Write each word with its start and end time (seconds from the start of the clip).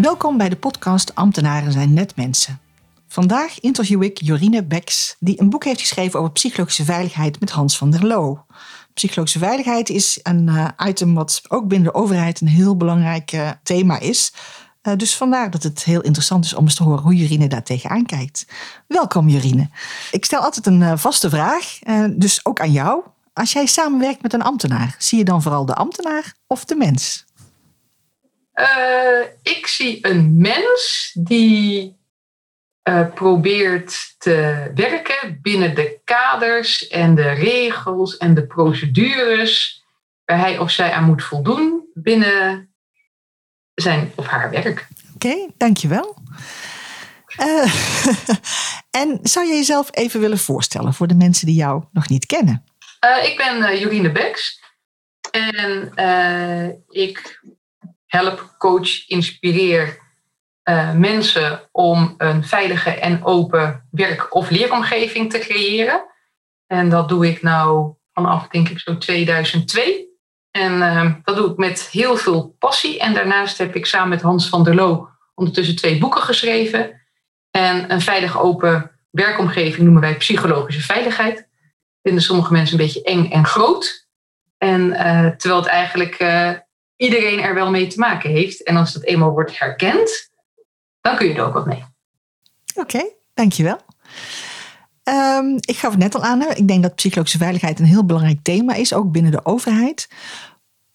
Welkom 0.00 0.36
bij 0.36 0.48
de 0.48 0.56
podcast 0.56 1.14
Ambtenaren 1.14 1.72
zijn 1.72 1.92
net 1.92 2.16
mensen. 2.16 2.60
Vandaag 3.08 3.60
interview 3.60 4.02
ik 4.02 4.22
Jorine 4.22 4.64
Beks, 4.64 5.16
die 5.18 5.40
een 5.40 5.50
boek 5.50 5.64
heeft 5.64 5.80
geschreven 5.80 6.18
over 6.18 6.32
psychologische 6.32 6.84
veiligheid 6.84 7.40
met 7.40 7.50
Hans 7.50 7.78
van 7.78 7.90
der 7.90 8.06
Loo. 8.06 8.44
Psychologische 8.94 9.38
veiligheid 9.38 9.88
is 9.88 10.18
een 10.22 10.46
uh, 10.46 10.68
item 10.86 11.14
wat 11.14 11.42
ook 11.48 11.68
binnen 11.68 11.92
de 11.92 11.98
overheid 11.98 12.40
een 12.40 12.46
heel 12.46 12.76
belangrijk 12.76 13.32
uh, 13.32 13.50
thema 13.62 13.98
is. 13.98 14.32
Uh, 14.82 14.96
dus 14.96 15.16
vandaar 15.16 15.50
dat 15.50 15.62
het 15.62 15.84
heel 15.84 16.00
interessant 16.00 16.44
is 16.44 16.54
om 16.54 16.64
eens 16.64 16.74
te 16.74 16.82
horen 16.82 17.02
hoe 17.02 17.16
Jorine 17.16 17.48
daar 17.48 17.64
tegenaan 17.64 18.06
kijkt. 18.06 18.46
Welkom 18.86 19.28
Jorine. 19.28 19.68
Ik 20.10 20.24
stel 20.24 20.40
altijd 20.40 20.66
een 20.66 20.98
vaste 20.98 21.30
vraag, 21.30 21.78
dus 22.10 22.44
ook 22.44 22.60
aan 22.60 22.72
jou. 22.72 23.02
Als 23.32 23.52
jij 23.52 23.66
samenwerkt 23.66 24.22
met 24.22 24.32
een 24.32 24.42
ambtenaar, 24.42 24.94
zie 24.98 25.18
je 25.18 25.24
dan 25.24 25.42
vooral 25.42 25.64
de 25.66 25.74
ambtenaar 25.74 26.34
of 26.46 26.64
de 26.64 26.74
mens? 26.74 27.28
Uh, 28.60 29.26
ik 29.42 29.66
zie 29.66 30.06
een 30.06 30.38
mens 30.38 31.10
die 31.14 31.98
uh, 32.88 33.14
probeert 33.14 34.14
te 34.18 34.70
werken 34.74 35.38
binnen 35.42 35.74
de 35.74 36.00
kaders 36.04 36.88
en 36.88 37.14
de 37.14 37.30
regels 37.30 38.16
en 38.16 38.34
de 38.34 38.46
procedures 38.46 39.84
waar 40.24 40.38
hij 40.38 40.58
of 40.58 40.70
zij 40.70 40.92
aan 40.92 41.04
moet 41.04 41.22
voldoen 41.22 41.88
binnen 41.94 42.74
zijn 43.74 44.12
of 44.14 44.26
haar 44.26 44.50
werk. 44.50 44.88
Oké, 45.14 45.26
okay, 45.26 45.50
dankjewel. 45.56 46.16
Uh, 47.38 47.74
en 49.00 49.18
zou 49.22 49.46
je 49.46 49.54
jezelf 49.54 49.88
even 49.90 50.20
willen 50.20 50.38
voorstellen 50.38 50.94
voor 50.94 51.06
de 51.06 51.14
mensen 51.14 51.46
die 51.46 51.54
jou 51.54 51.84
nog 51.92 52.08
niet 52.08 52.26
kennen? 52.26 52.64
ik 53.22 53.36
ben 53.36 53.78
Jorine 53.78 54.12
Beks 54.12 54.60
en 55.30 55.92
ik 56.88 57.40
help, 58.10 58.54
coach, 58.58 59.08
inspireer 59.08 59.98
uh, 60.64 60.92
mensen 60.92 61.68
om 61.72 62.14
een 62.18 62.44
veilige 62.44 62.90
en 62.90 63.24
open 63.24 63.88
werk- 63.90 64.34
of 64.34 64.50
leeromgeving 64.50 65.30
te 65.30 65.38
creëren. 65.38 66.04
En 66.66 66.88
dat 66.88 67.08
doe 67.08 67.28
ik 67.28 67.42
nou 67.42 67.94
vanaf, 68.12 68.48
denk 68.48 68.68
ik, 68.68 68.78
zo 68.78 68.98
2002. 68.98 70.08
En 70.50 70.72
uh, 70.72 71.14
dat 71.24 71.36
doe 71.36 71.50
ik 71.50 71.56
met 71.56 71.88
heel 71.92 72.16
veel 72.16 72.56
passie. 72.58 72.98
En 72.98 73.14
daarnaast 73.14 73.58
heb 73.58 73.74
ik 73.74 73.86
samen 73.86 74.08
met 74.08 74.22
Hans 74.22 74.48
van 74.48 74.64
der 74.64 74.74
Loo 74.74 75.08
ondertussen 75.34 75.76
twee 75.76 75.98
boeken 75.98 76.22
geschreven. 76.22 77.00
En 77.50 77.92
een 77.92 78.00
veilige 78.00 78.38
open 78.38 78.90
werkomgeving 79.10 79.82
noemen 79.82 80.02
wij 80.02 80.16
psychologische 80.16 80.82
veiligheid. 80.82 81.48
Vinden 82.02 82.22
sommige 82.22 82.52
mensen 82.52 82.78
een 82.78 82.84
beetje 82.84 83.02
eng 83.02 83.30
en 83.30 83.46
groot. 83.46 84.08
En 84.58 84.80
uh, 84.80 85.26
terwijl 85.26 85.60
het 85.60 85.70
eigenlijk 85.70 86.16
iedereen 87.00 87.40
er 87.40 87.54
wel 87.54 87.70
mee 87.70 87.86
te 87.86 87.98
maken 87.98 88.30
heeft. 88.30 88.62
En 88.62 88.76
als 88.76 88.92
dat 88.92 89.02
eenmaal 89.02 89.30
wordt 89.30 89.58
herkend, 89.58 90.30
dan 91.00 91.16
kun 91.16 91.26
je 91.26 91.34
er 91.34 91.44
ook 91.44 91.54
wat 91.54 91.66
mee. 91.66 91.84
Oké, 92.74 92.80
okay, 92.80 93.14
dankjewel. 93.34 93.78
Um, 95.04 95.56
ik 95.60 95.76
gaf 95.76 95.90
het 95.90 96.00
net 96.00 96.14
al 96.14 96.22
aan, 96.22 96.42
ik 96.42 96.68
denk 96.68 96.82
dat 96.82 96.94
psychologische 96.94 97.38
veiligheid 97.38 97.78
een 97.78 97.84
heel 97.84 98.04
belangrijk 98.04 98.38
thema 98.42 98.74
is, 98.74 98.94
ook 98.94 99.12
binnen 99.12 99.32
de 99.32 99.44
overheid. 99.44 100.08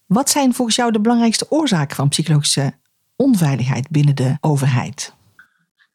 Wat 0.05 0.29
zijn 0.29 0.53
volgens 0.53 0.75
jou 0.75 0.91
de 0.91 0.99
belangrijkste 0.99 1.45
oorzaken 1.49 1.95
van 1.95 2.09
psychologische 2.09 2.73
onveiligheid 3.15 3.89
binnen 3.89 4.15
de 4.15 4.37
overheid? 4.41 5.13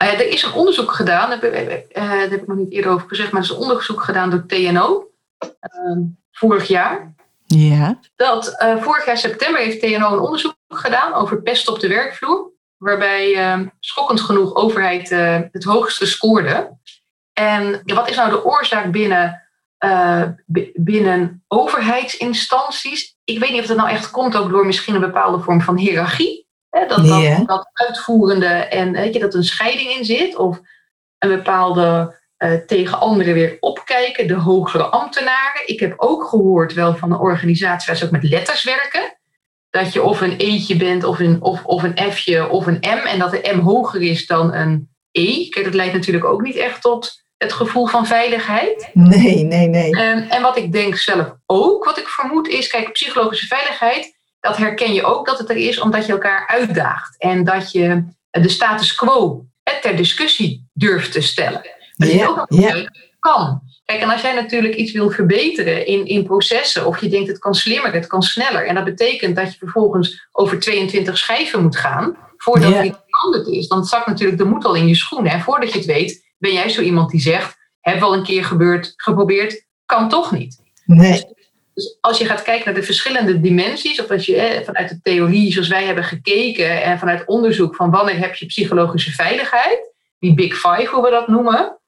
Uh, 0.02 0.12
er 0.12 0.28
is 0.28 0.42
een 0.42 0.52
onderzoek 0.52 0.92
gedaan, 0.92 1.30
daar 1.30 1.40
heb, 1.40 1.54
uh, 1.54 2.08
daar 2.08 2.18
heb, 2.18 2.32
ik 2.32 2.46
nog 2.46 2.56
niet 2.56 2.72
eerder 2.72 2.90
over 2.90 3.08
gezegd, 3.08 3.32
maar 3.32 3.42
er 3.42 3.48
is 3.48 3.54
een 3.54 3.62
onderzoek 3.62 4.02
gedaan 4.02 4.30
door 4.30 4.46
TNO 4.46 5.10
uh, 5.40 5.96
vorig 6.32 6.68
jaar. 6.68 7.14
Ja. 7.56 7.98
Dat 8.16 8.56
uh, 8.62 8.82
vorig 8.82 9.06
jaar 9.06 9.18
september 9.18 9.60
heeft 9.60 9.80
TNO 9.80 10.12
een 10.12 10.20
onderzoek 10.20 10.56
gedaan 10.68 11.14
over 11.14 11.42
pest 11.42 11.68
op 11.68 11.80
de 11.80 11.88
werkvloer. 11.88 12.50
Waarbij 12.76 13.56
uh, 13.58 13.66
schokkend 13.80 14.20
genoeg 14.20 14.54
overheid 14.54 15.10
uh, 15.10 15.38
het 15.52 15.64
hoogste 15.64 16.06
scoorde. 16.06 16.78
En 17.32 17.82
wat 17.84 18.10
is 18.10 18.16
nou 18.16 18.30
de 18.30 18.44
oorzaak 18.44 18.90
binnen, 18.90 19.42
binnen 20.74 21.44
overheidsinstanties? 21.48 23.16
Ik 23.24 23.38
weet 23.38 23.50
niet 23.50 23.60
of 23.60 23.66
dat 23.66 23.76
nou 23.76 23.88
echt 23.88 24.10
komt 24.10 24.36
ook 24.36 24.50
door 24.50 24.66
misschien 24.66 24.94
een 24.94 25.00
bepaalde 25.00 25.42
vorm 25.42 25.60
van 25.60 25.76
hiërarchie. 25.76 26.46
Hè? 26.70 26.86
Dat, 26.86 27.06
dat, 27.06 27.46
dat 27.46 27.70
uitvoerende 27.72 28.46
en 28.46 28.92
weet 28.92 29.14
je, 29.14 29.20
dat 29.20 29.34
een 29.34 29.44
scheiding 29.44 29.90
in 29.90 30.04
zit. 30.04 30.36
Of 30.36 30.60
een 31.18 31.28
bepaalde 31.28 32.19
uh, 32.44 32.54
tegen 32.66 33.00
anderen 33.00 33.34
weer 33.34 33.56
opkijken, 33.60 34.26
de 34.26 34.34
hogere 34.34 34.82
ambtenaren. 34.82 35.62
Ik 35.68 35.80
heb 35.80 35.94
ook 35.96 36.24
gehoord 36.28 36.72
wel 36.72 36.96
van 36.96 37.12
een 37.12 37.18
organisatie 37.18 37.86
waar 37.86 37.96
ze 37.96 38.04
ook 38.04 38.10
met 38.10 38.22
letters 38.22 38.64
werken. 38.64 39.18
Dat 39.70 39.92
je 39.92 40.02
of 40.02 40.20
een 40.20 40.38
e'tje 40.38 40.76
bent 40.76 41.04
of 41.04 41.18
een, 41.18 41.42
of, 41.42 41.64
of 41.64 41.82
een 41.82 42.12
f'je 42.12 42.48
of 42.48 42.66
een 42.66 42.78
m. 42.80 43.06
En 43.06 43.18
dat 43.18 43.30
de 43.30 43.52
m 43.54 43.58
hoger 43.58 44.02
is 44.02 44.26
dan 44.26 44.54
een 44.54 44.88
e. 45.12 45.48
Kijk, 45.48 45.64
dat 45.64 45.74
leidt 45.74 45.94
natuurlijk 45.94 46.24
ook 46.24 46.42
niet 46.42 46.56
echt 46.56 46.82
tot 46.82 47.22
het 47.36 47.52
gevoel 47.52 47.86
van 47.86 48.06
veiligheid. 48.06 48.90
Nee, 48.92 49.44
nee, 49.44 49.68
nee. 49.68 49.96
En, 49.96 50.30
en 50.30 50.42
wat 50.42 50.56
ik 50.56 50.72
denk 50.72 50.96
zelf 50.96 51.32
ook, 51.46 51.84
wat 51.84 51.98
ik 51.98 52.08
vermoed 52.08 52.48
is, 52.48 52.68
kijk, 52.68 52.92
psychologische 52.92 53.46
veiligheid, 53.46 54.16
dat 54.40 54.56
herken 54.56 54.92
je 54.92 55.04
ook 55.04 55.26
dat 55.26 55.38
het 55.38 55.50
er 55.50 55.56
is 55.56 55.80
omdat 55.80 56.06
je 56.06 56.12
elkaar 56.12 56.46
uitdaagt. 56.46 57.18
En 57.18 57.44
dat 57.44 57.72
je 57.72 58.04
de 58.30 58.48
status 58.48 58.94
quo 58.94 59.44
ter 59.80 59.96
discussie 59.96 60.68
durft 60.72 61.12
te 61.12 61.20
stellen. 61.20 61.62
Dat 62.08 62.28
ook 62.28 62.46
kan. 63.20 63.62
Kijk, 63.84 64.00
en 64.02 64.10
als 64.10 64.20
jij 64.20 64.34
natuurlijk 64.34 64.74
iets 64.74 64.92
wil 64.92 65.10
verbeteren 65.10 65.86
in, 65.86 66.06
in 66.06 66.24
processen, 66.24 66.86
of 66.86 67.00
je 67.00 67.08
denkt 67.08 67.28
het 67.28 67.38
kan 67.38 67.54
slimmer, 67.54 67.92
het 67.92 68.06
kan 68.06 68.22
sneller, 68.22 68.66
en 68.66 68.74
dat 68.74 68.84
betekent 68.84 69.36
dat 69.36 69.52
je 69.52 69.58
vervolgens 69.58 70.28
over 70.32 70.58
22 70.58 71.18
schijven 71.18 71.62
moet 71.62 71.76
gaan, 71.76 72.16
voordat 72.36 72.70
yeah. 72.70 72.82
het 72.82 72.96
veranderd 73.06 73.46
is, 73.46 73.68
dan 73.68 73.84
zakt 73.84 74.06
natuurlijk 74.06 74.38
de 74.38 74.44
moed 74.44 74.64
al 74.64 74.74
in 74.74 74.88
je 74.88 74.94
schoenen. 74.94 75.32
En 75.32 75.40
voordat 75.40 75.72
je 75.72 75.78
het 75.78 75.86
weet, 75.86 76.24
ben 76.38 76.52
jij 76.52 76.68
zo 76.68 76.82
iemand 76.82 77.10
die 77.10 77.20
zegt, 77.20 77.56
heb 77.80 78.00
wel 78.00 78.14
een 78.14 78.24
keer 78.24 78.44
gebeurd, 78.44 78.92
geprobeerd, 78.96 79.66
kan 79.86 80.08
toch 80.08 80.32
niet. 80.32 80.60
Nee. 80.84 81.10
Dus, 81.10 81.24
dus 81.74 81.98
als 82.00 82.18
je 82.18 82.24
gaat 82.24 82.42
kijken 82.42 82.64
naar 82.64 82.80
de 82.80 82.86
verschillende 82.86 83.40
dimensies, 83.40 84.00
of 84.00 84.10
als 84.10 84.26
je 84.26 84.36
eh, 84.36 84.64
vanuit 84.64 84.88
de 84.88 85.00
theorie 85.02 85.52
zoals 85.52 85.68
wij 85.68 85.84
hebben 85.84 86.04
gekeken 86.04 86.82
en 86.82 86.98
vanuit 86.98 87.26
onderzoek 87.26 87.74
van 87.74 87.90
wanneer 87.90 88.18
heb 88.18 88.34
je 88.34 88.46
psychologische 88.46 89.10
veiligheid, 89.10 89.92
die 90.18 90.34
Big 90.34 90.54
Five, 90.54 90.88
hoe 90.90 91.04
we 91.04 91.10
dat 91.10 91.28
noemen, 91.28 91.79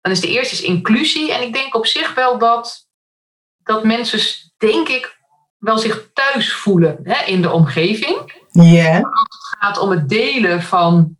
dan 0.00 0.12
is 0.12 0.20
de 0.20 0.28
eerste 0.28 0.54
is 0.54 0.62
inclusie. 0.62 1.32
En 1.32 1.42
ik 1.42 1.52
denk 1.52 1.74
op 1.74 1.86
zich 1.86 2.14
wel 2.14 2.38
dat, 2.38 2.88
dat 3.62 3.84
mensen, 3.84 4.20
denk 4.58 4.88
ik, 4.88 5.18
wel 5.58 5.78
zich 5.78 6.10
thuis 6.12 6.52
voelen 6.52 7.00
hè, 7.02 7.24
in 7.24 7.42
de 7.42 7.50
omgeving. 7.50 8.32
Yeah. 8.50 9.04
Als 9.04 9.38
het 9.38 9.58
gaat 9.58 9.78
om 9.78 9.90
het 9.90 10.08
delen 10.08 10.62
van 10.62 11.16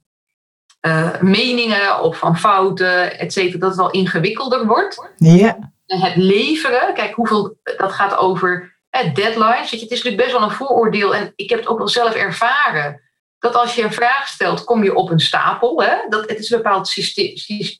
uh, 0.87 1.21
meningen 1.21 2.03
of 2.03 2.19
van 2.19 2.39
fouten, 2.39 3.19
et 3.19 3.33
cetera, 3.33 3.59
dat 3.59 3.69
het 3.69 3.79
wel 3.79 3.91
ingewikkelder 3.91 4.67
wordt. 4.67 5.11
Yeah. 5.17 5.55
En 5.87 6.01
het 6.01 6.17
leveren, 6.17 6.95
kijk 6.95 7.15
hoeveel, 7.15 7.59
dat 7.77 7.93
gaat 7.93 8.17
over 8.17 8.79
deadlines. 8.91 9.71
Het 9.71 9.81
is 9.81 9.89
natuurlijk 9.89 10.17
best 10.17 10.33
wel 10.33 10.43
een 10.43 10.51
vooroordeel 10.51 11.15
en 11.15 11.33
ik 11.37 11.51
heb 11.51 11.59
het 11.59 11.69
ook 11.69 11.79
wel 11.79 11.89
zelf 11.89 12.15
ervaren 12.15 13.01
dat 13.41 13.55
als 13.55 13.75
je 13.75 13.83
een 13.83 13.93
vraag 13.93 14.29
stelt, 14.29 14.65
kom 14.65 14.85
je 14.85 14.95
op 14.95 15.11
een 15.11 15.21
stapel. 15.21 15.83
Hè? 15.83 15.95
Dat, 16.09 16.29
het 16.29 16.39
is 16.39 16.51
een 16.51 16.63
bepaald 16.63 16.89
systeem, 16.89 17.35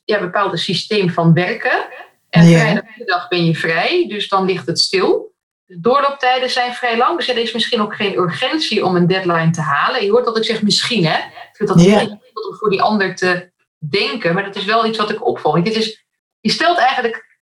ja, 0.05 0.17
een 0.17 0.25
bepaald 0.25 0.59
systeem 0.59 1.09
van 1.09 1.33
werken. 1.33 1.85
En 2.29 2.49
yeah. 2.49 2.61
vrijdagmiddag 2.61 3.27
ben 3.27 3.45
je 3.45 3.55
vrij, 3.55 4.05
dus 4.07 4.27
dan 4.27 4.45
ligt 4.45 4.67
het 4.67 4.79
stil. 4.79 5.33
De 5.65 5.79
doorlooptijden 5.79 6.49
zijn 6.49 6.73
vrij 6.73 6.97
lang, 6.97 7.17
dus 7.17 7.27
er 7.27 7.37
is 7.37 7.53
misschien 7.53 7.81
ook 7.81 7.95
geen 7.95 8.17
urgentie 8.17 8.85
om 8.85 8.95
een 8.95 9.07
deadline 9.07 9.49
te 9.49 9.61
halen. 9.61 10.03
Je 10.03 10.11
hoort 10.11 10.25
dat 10.25 10.37
ik 10.37 10.43
zeg 10.43 10.61
misschien, 10.61 11.05
hè? 11.05 11.17
Ik 11.17 11.49
vind 11.53 11.69
dat 11.69 11.81
yeah. 11.81 12.01
ingewikkeld 12.01 12.49
om 12.49 12.55
voor 12.55 12.69
die 12.69 12.81
ander 12.81 13.15
te 13.15 13.51
denken, 13.77 14.33
maar 14.33 14.43
dat 14.43 14.55
is 14.55 14.65
wel 14.65 14.85
iets 14.85 14.97
wat 14.97 15.09
ik 15.09 15.25
opval. 15.25 15.63
Dit 15.63 15.75
is, 15.75 16.05
je 16.39 16.51
stelt 16.51 16.77
eigenlijk, 16.77 17.39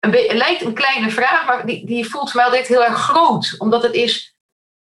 een 0.00 0.12
het 0.12 0.32
lijkt 0.32 0.62
een 0.62 0.74
kleine 0.74 1.10
vraag, 1.10 1.46
maar 1.46 1.66
die, 1.66 1.86
die 1.86 2.08
voelt 2.08 2.30
voor 2.30 2.40
mij 2.40 2.50
altijd 2.50 2.66
heel 2.66 2.84
erg 2.84 2.98
groot. 2.98 3.54
Omdat 3.58 3.82
het 3.82 3.94
is, 3.94 4.37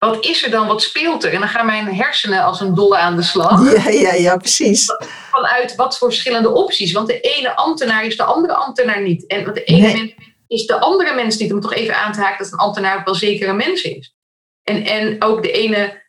wat 0.05 0.25
is 0.25 0.43
er 0.43 0.51
dan, 0.51 0.67
wat 0.67 0.81
speelt 0.81 1.23
er? 1.23 1.33
En 1.33 1.39
dan 1.39 1.49
gaan 1.49 1.65
mijn 1.65 1.95
hersenen 1.95 2.43
als 2.43 2.59
een 2.59 2.73
dolle 2.73 2.97
aan 2.97 3.15
de 3.15 3.21
slag. 3.21 3.73
Ja, 3.73 3.89
ja, 3.89 4.13
ja, 4.13 4.37
precies. 4.37 4.85
Vanuit 5.31 5.75
wat 5.75 5.97
voor 5.97 6.09
verschillende 6.09 6.49
opties. 6.49 6.91
Want 6.91 7.07
de 7.07 7.19
ene 7.19 7.55
ambtenaar 7.55 8.05
is 8.05 8.17
de 8.17 8.23
andere 8.23 8.53
ambtenaar 8.53 9.01
niet. 9.01 9.27
En 9.27 9.53
de 9.53 9.63
ene 9.63 9.93
mens 9.93 10.13
is 10.47 10.65
de 10.65 10.79
andere 10.79 11.13
mens 11.13 11.37
niet. 11.37 11.53
Om 11.53 11.61
toch 11.61 11.73
even 11.73 11.95
aan 11.97 12.11
te 12.11 12.19
haken 12.19 12.43
dat 12.43 12.53
een 12.53 12.59
ambtenaar 12.59 13.01
wel 13.03 13.15
zeker 13.15 13.49
een 13.49 13.55
mens 13.55 13.81
is. 13.81 14.15
En, 14.63 14.85
en 14.85 15.23
ook 15.23 15.43
de 15.43 15.51
ene, 15.51 16.03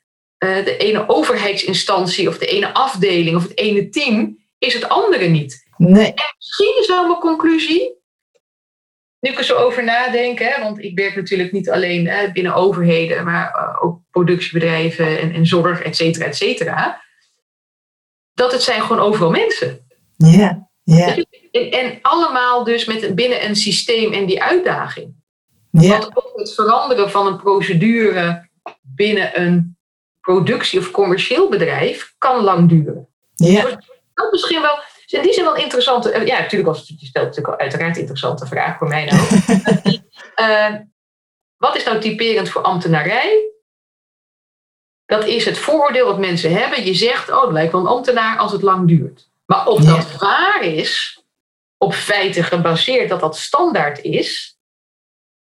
uh, 0.44 0.64
de 0.64 0.76
ene 0.76 1.08
overheidsinstantie 1.08 2.28
of 2.28 2.38
de 2.38 2.46
ene 2.46 2.74
afdeling 2.74 3.36
of 3.36 3.42
het 3.42 3.58
ene 3.58 3.88
team 3.88 4.38
is 4.58 4.74
het 4.74 4.88
andere 4.88 5.26
niet. 5.26 5.64
Nee. 5.76 6.06
En 6.06 6.34
misschien 6.38 6.76
is 6.80 6.86
wel 6.86 7.06
mijn 7.06 7.20
conclusie 7.20 7.94
nu 9.20 9.30
ik 9.30 9.38
er 9.38 9.44
zo 9.44 9.56
over 9.56 9.84
nadenk, 9.84 10.38
hè, 10.38 10.62
want 10.62 10.82
ik 10.82 10.98
werk 10.98 11.16
natuurlijk 11.16 11.52
niet 11.52 11.70
alleen 11.70 12.08
hè, 12.08 12.32
binnen 12.32 12.54
overheden, 12.54 13.24
maar 13.24 13.54
uh, 13.54 13.84
ook 13.84 14.00
productiebedrijven 14.10 15.20
en, 15.20 15.34
en 15.34 15.46
zorg, 15.46 15.82
et 15.82 15.96
cetera, 15.96 16.24
et 16.24 16.36
cetera. 16.36 17.02
Dat 18.34 18.52
het 18.52 18.62
zijn 18.62 18.82
gewoon 18.82 19.02
overal 19.02 19.30
mensen. 19.30 19.86
Ja, 20.16 20.68
ja. 20.82 21.16
En, 21.50 21.70
en 21.70 21.98
allemaal 22.02 22.64
dus 22.64 22.84
met, 22.84 23.14
binnen 23.14 23.44
een 23.44 23.56
systeem 23.56 24.12
en 24.12 24.26
die 24.26 24.42
uitdaging. 24.42 25.14
Ja. 25.70 25.98
Want 25.98 26.16
ook 26.16 26.32
het 26.34 26.54
veranderen 26.54 27.10
van 27.10 27.26
een 27.26 27.36
procedure 27.36 28.48
binnen 28.82 29.40
een 29.40 29.76
productie- 30.20 30.78
of 30.78 30.90
commercieel 30.90 31.48
bedrijf 31.48 32.14
kan 32.18 32.42
lang 32.42 32.68
duren. 32.68 33.08
Ja. 33.34 33.80
Dat 34.14 34.32
misschien 34.32 34.60
wel 34.60 34.78
dus 35.06 35.18
in 35.18 35.22
die 35.22 35.32
zin 35.32 35.44
wel 35.44 35.56
interessante. 35.56 36.10
eh, 36.10 36.26
Ja, 36.26 36.38
natuurlijk 36.38 36.76
was 36.76 36.88
het, 36.88 37.00
je 37.00 37.06
stelt 37.06 37.26
natuurlijk 37.26 37.60
uiteraard 37.60 37.94
een 37.94 38.00
interessante 38.00 38.46
vraag 38.46 38.78
voor 38.78 38.88
mij 38.88 39.04
nou. 39.04 39.20
uh, 40.50 40.80
wat 41.56 41.76
is 41.76 41.84
nou 41.84 42.00
typerend 42.00 42.48
voor 42.48 42.62
ambtenarij? 42.62 43.50
Dat 45.06 45.26
is 45.26 45.44
het 45.44 45.58
vooroordeel 45.58 46.06
wat 46.06 46.18
mensen 46.18 46.52
hebben. 46.52 46.84
Je 46.84 46.94
zegt, 46.94 47.30
oh, 47.30 47.42
het 47.42 47.52
lijkt 47.52 47.72
wel 47.72 47.80
een 47.80 47.86
ambtenaar 47.86 48.38
als 48.38 48.52
het 48.52 48.62
lang 48.62 48.88
duurt. 48.88 49.28
Maar 49.46 49.66
of 49.66 49.80
dat 49.80 50.10
ja. 50.10 50.18
waar 50.18 50.62
is, 50.62 51.24
op 51.78 51.94
feiten 51.94 52.44
gebaseerd 52.44 53.08
dat 53.08 53.20
dat 53.20 53.36
standaard 53.36 54.00
is, 54.00 54.58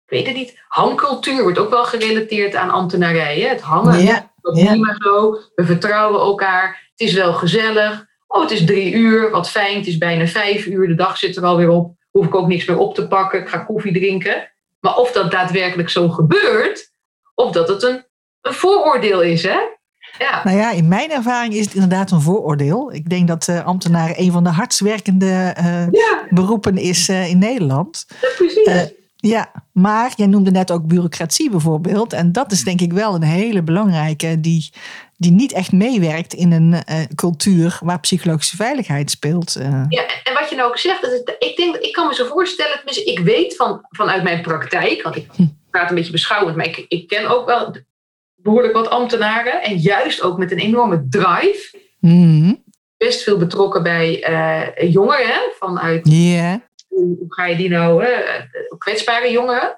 ik 0.05 0.11
weet 0.11 0.25
het 0.27 0.35
niet. 0.35 0.63
Hangcultuur 0.67 1.41
wordt 1.41 1.57
ook 1.57 1.69
wel 1.69 1.85
gerelateerd 1.85 2.55
aan 2.55 2.69
ambtenarij. 2.69 3.39
Hè? 3.39 3.47
Het 3.47 3.61
hangen, 3.61 4.03
ja. 4.03 4.33
dat 4.41 4.57
ja. 4.57 4.65
prima 4.65 4.95
zo. 4.97 5.39
We 5.55 5.65
vertrouwen 5.65 6.19
elkaar. 6.19 6.89
Het 6.91 7.07
is 7.07 7.13
wel 7.13 7.33
gezellig. 7.33 8.05
Oh, 8.35 8.41
het 8.41 8.51
is 8.51 8.65
drie 8.65 8.93
uur, 8.93 9.31
wat 9.31 9.49
fijn. 9.49 9.77
Het 9.77 9.87
is 9.87 9.97
bijna 9.97 10.27
vijf 10.27 10.65
uur. 10.65 10.87
De 10.87 10.95
dag 10.95 11.17
zit 11.17 11.35
er 11.35 11.43
alweer 11.43 11.69
op. 11.69 11.95
Hoef 12.11 12.25
ik 12.25 12.35
ook 12.35 12.47
niks 12.47 12.65
meer 12.65 12.77
op 12.77 12.95
te 12.95 13.07
pakken. 13.07 13.39
Ik 13.39 13.47
ga 13.47 13.57
koffie 13.57 13.93
drinken. 13.93 14.51
Maar 14.79 14.95
of 14.95 15.11
dat 15.11 15.31
daadwerkelijk 15.31 15.89
zo 15.89 16.09
gebeurt, 16.09 16.91
of 17.35 17.51
dat 17.51 17.67
het 17.67 17.83
een, 17.83 18.05
een 18.41 18.53
vooroordeel 18.53 19.21
is, 19.21 19.43
hè? 19.43 19.57
Ja. 20.19 20.41
Nou 20.43 20.57
ja, 20.57 20.71
in 20.71 20.87
mijn 20.87 21.11
ervaring 21.11 21.53
is 21.53 21.65
het 21.65 21.73
inderdaad 21.73 22.11
een 22.11 22.21
vooroordeel. 22.21 22.93
Ik 22.93 23.09
denk 23.09 23.27
dat 23.27 23.47
uh, 23.47 23.65
ambtenaren 23.65 24.21
een 24.21 24.31
van 24.31 24.43
de 24.43 24.49
hardst 24.49 24.79
werkende 24.79 25.55
uh, 25.59 25.91
ja. 25.91 26.27
beroepen 26.29 26.77
is 26.77 27.09
uh, 27.09 27.29
in 27.29 27.37
Nederland. 27.37 28.05
Ja, 28.21 28.27
precies. 28.37 28.93
Ja, 29.27 29.51
maar 29.71 30.13
jij 30.15 30.27
noemde 30.27 30.51
net 30.51 30.71
ook 30.71 30.87
bureaucratie 30.87 31.49
bijvoorbeeld. 31.49 32.13
En 32.13 32.31
dat 32.31 32.51
is 32.51 32.63
denk 32.63 32.81
ik 32.81 32.93
wel 32.93 33.15
een 33.15 33.23
hele 33.23 33.63
belangrijke 33.63 34.39
die, 34.39 34.69
die 35.17 35.31
niet 35.31 35.53
echt 35.53 35.71
meewerkt 35.71 36.33
in 36.33 36.51
een 36.51 36.71
uh, 36.71 36.99
cultuur 37.15 37.79
waar 37.83 37.99
psychologische 37.99 38.55
veiligheid 38.55 39.11
speelt. 39.11 39.57
Uh. 39.57 39.83
Ja, 39.89 40.03
en 40.23 40.33
wat 40.33 40.49
je 40.49 40.55
nou 40.55 40.69
ook 40.69 40.77
zegt, 40.77 41.33
ik 41.39 41.53
denk, 41.57 41.75
ik 41.75 41.93
kan 41.93 42.07
me 42.07 42.13
zo 42.13 42.25
voorstellen, 42.25 42.81
ik 42.85 43.19
weet 43.19 43.55
van, 43.55 43.85
vanuit 43.89 44.23
mijn 44.23 44.41
praktijk, 44.41 45.01
want 45.01 45.15
ik 45.15 45.27
praat 45.69 45.89
een 45.89 45.95
beetje 45.95 46.11
beschouwend, 46.11 46.55
maar 46.55 46.65
ik, 46.65 46.85
ik 46.87 47.07
ken 47.07 47.27
ook 47.27 47.45
wel 47.45 47.75
behoorlijk 48.35 48.73
wat 48.73 48.89
ambtenaren 48.89 49.63
en 49.63 49.77
juist 49.77 50.21
ook 50.21 50.37
met 50.37 50.51
een 50.51 50.59
enorme 50.59 51.05
drive. 51.09 51.77
Mm. 51.99 52.63
Best 52.97 53.23
veel 53.23 53.37
betrokken 53.37 53.83
bij 53.83 54.29
uh, 54.29 54.91
jongeren 54.91 55.51
vanuit. 55.59 56.07
Yeah. 56.07 56.55
Hoe, 56.95 57.17
hoe, 57.17 57.33
ga 57.33 57.45
je 57.45 57.55
die 57.55 57.69
nou, 57.69 58.05
kwetsbare 58.77 59.31
jongeren? 59.31 59.77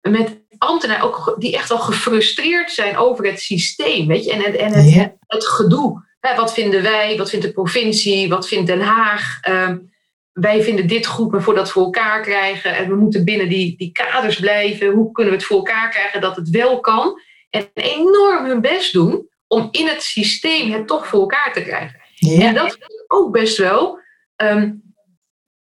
Met 0.00 0.40
ambtenaren 0.58 1.04
ook 1.04 1.36
die 1.38 1.56
echt 1.56 1.70
al 1.70 1.78
gefrustreerd 1.78 2.70
zijn 2.70 2.96
over 2.96 3.26
het 3.26 3.40
systeem. 3.40 4.06
Weet 4.06 4.24
je? 4.24 4.32
En, 4.32 4.44
en, 4.44 4.58
en 4.58 4.72
het, 4.72 4.92
Ja. 4.92 5.14
het 5.26 5.46
gedoe. 5.46 6.06
Hè, 6.20 6.36
wat 6.36 6.54
vinden 6.54 6.82
wij? 6.82 7.16
Wat 7.16 7.30
vindt 7.30 7.44
de 7.44 7.52
provincie? 7.52 8.28
Wat 8.28 8.48
vindt 8.48 8.66
Den 8.66 8.80
Haag? 8.80 9.38
Ehm, 9.40 9.78
wij 10.32 10.62
vinden 10.62 10.86
dit 10.86 11.06
goed, 11.06 11.32
maar 11.32 11.42
voordat 11.42 11.66
we 11.66 11.72
voor 11.72 11.84
elkaar 11.84 12.22
krijgen. 12.22 12.76
En 12.76 12.88
we 12.88 12.94
moeten 12.94 13.24
binnen 13.24 13.48
die, 13.48 13.76
die 13.76 13.92
kaders 13.92 14.38
blijven. 14.40 14.90
Hoe 14.90 15.12
kunnen 15.12 15.32
we 15.32 15.38
het 15.38 15.48
voor 15.48 15.56
elkaar 15.56 15.90
krijgen 15.90 16.20
dat 16.20 16.36
het 16.36 16.50
wel 16.50 16.80
kan? 16.80 17.20
En 17.50 17.70
enorm 17.74 18.44
hun 18.44 18.60
best 18.60 18.92
doen 18.92 19.28
om 19.46 19.68
in 19.70 19.86
het 19.86 20.02
systeem 20.02 20.70
het 20.70 20.86
toch 20.86 21.06
voor 21.06 21.20
elkaar 21.20 21.52
te 21.52 21.62
krijgen. 21.62 22.00
Ja. 22.14 22.46
En 22.46 22.54
dat 22.54 22.66
is 22.66 22.78
ook 23.06 23.32
best 23.32 23.56
wel 23.56 23.98
ehm, 24.36 24.72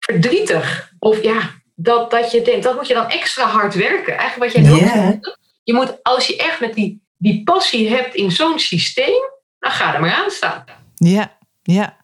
verdrietig. 0.07 0.91
Of 0.99 1.23
ja, 1.23 1.39
dat, 1.75 2.11
dat 2.11 2.31
je 2.31 2.41
denkt, 2.41 2.63
dat 2.63 2.75
moet 2.75 2.87
je 2.87 2.93
dan 2.93 3.09
extra 3.09 3.45
hard 3.45 3.75
werken. 3.75 4.17
Eigenlijk 4.17 4.53
wat 4.53 4.63
jij 4.63 4.73
ook 4.73 4.79
zegt. 4.79 5.37
Je 5.63 5.73
moet, 5.73 6.03
als 6.03 6.27
je 6.27 6.37
echt 6.37 6.59
met 6.59 6.73
die, 6.73 7.01
die 7.17 7.43
passie 7.43 7.89
hebt 7.89 8.15
in 8.15 8.31
zo'n 8.31 8.59
systeem, 8.59 9.21
dan 9.59 9.71
ga 9.71 9.93
er 9.93 10.01
maar 10.01 10.13
aan 10.13 10.29
staan. 10.29 10.63
Ja, 10.95 11.37
ja. 11.63 11.95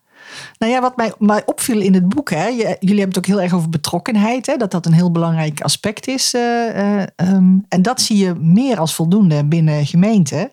Nou 0.57 0.71
ja, 0.71 0.81
wat 0.81 0.97
mij, 0.97 1.13
mij 1.17 1.43
opviel 1.45 1.81
in 1.81 1.93
het 1.93 2.09
boek, 2.09 2.29
hè, 2.29 2.47
jullie 2.47 2.69
hebben 2.79 3.07
het 3.07 3.17
ook 3.17 3.25
heel 3.25 3.41
erg 3.41 3.53
over 3.53 3.69
betrokkenheid, 3.69 4.45
hè, 4.45 4.57
dat 4.57 4.71
dat 4.71 4.85
een 4.85 4.93
heel 4.93 5.11
belangrijk 5.11 5.61
aspect 5.61 6.07
is. 6.07 6.33
eh, 6.33 6.99
eh, 7.01 7.07
ehm, 7.15 7.57
en 7.69 7.81
dat 7.81 8.01
zie 8.01 8.17
je 8.17 8.33
meer 8.33 8.79
als 8.79 8.95
voldoende 8.95 9.45
binnen 9.45 9.85
gemeenten. 9.85 10.51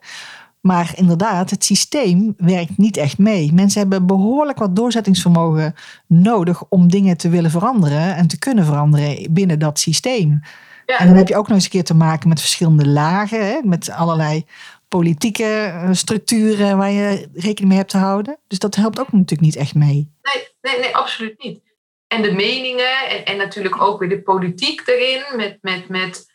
Maar 0.61 0.93
inderdaad, 0.95 1.51
het 1.51 1.65
systeem 1.65 2.35
werkt 2.37 2.79
niet 2.79 2.97
echt 2.97 3.19
mee. 3.19 3.53
Mensen 3.53 3.81
hebben 3.81 4.07
behoorlijk 4.07 4.59
wat 4.59 4.77
doorzettingsvermogen 4.77 5.75
nodig 6.07 6.62
om 6.69 6.89
dingen 6.89 7.17
te 7.17 7.29
willen 7.29 7.51
veranderen 7.51 8.17
en 8.17 8.27
te 8.27 8.39
kunnen 8.39 8.65
veranderen 8.65 9.33
binnen 9.33 9.59
dat 9.59 9.79
systeem. 9.79 10.41
Ja. 10.87 10.99
En 10.99 11.07
dan 11.07 11.17
heb 11.17 11.29
je 11.29 11.37
ook 11.37 11.47
nog 11.47 11.57
eens 11.57 11.65
een 11.65 11.71
keer 11.71 11.85
te 11.85 11.95
maken 11.95 12.29
met 12.29 12.41
verschillende 12.41 12.89
lagen, 12.89 13.47
hè, 13.47 13.61
met 13.62 13.91
allerlei 13.91 14.45
politieke 14.89 15.45
eh, 15.45 15.89
structuren 15.93 16.77
waar 16.77 16.91
je 16.91 17.29
rekening 17.35 17.69
mee 17.69 17.79
hebt 17.79 17.91
te 17.91 17.99
houden. 17.99 18.39
Dus 18.47 18.59
dat 18.59 18.75
helpt 18.75 19.01
ook 19.01 19.12
natuurlijk 19.12 19.41
niet 19.41 19.57
echt 19.57 19.75
mee. 19.75 20.12
Nee, 20.23 20.49
nee, 20.61 20.81
nee, 20.81 20.97
absoluut 20.97 21.43
niet. 21.43 21.61
En 22.07 22.23
de 22.23 22.33
meningen 22.33 23.09
en, 23.09 23.25
en 23.25 23.37
natuurlijk 23.37 23.83
ook 23.83 24.01
weer 24.01 24.09
de 24.09 24.23
politiek 24.23 24.83
erin 24.87 25.37
met, 25.37 25.59
met, 25.61 25.89
met 25.89 26.30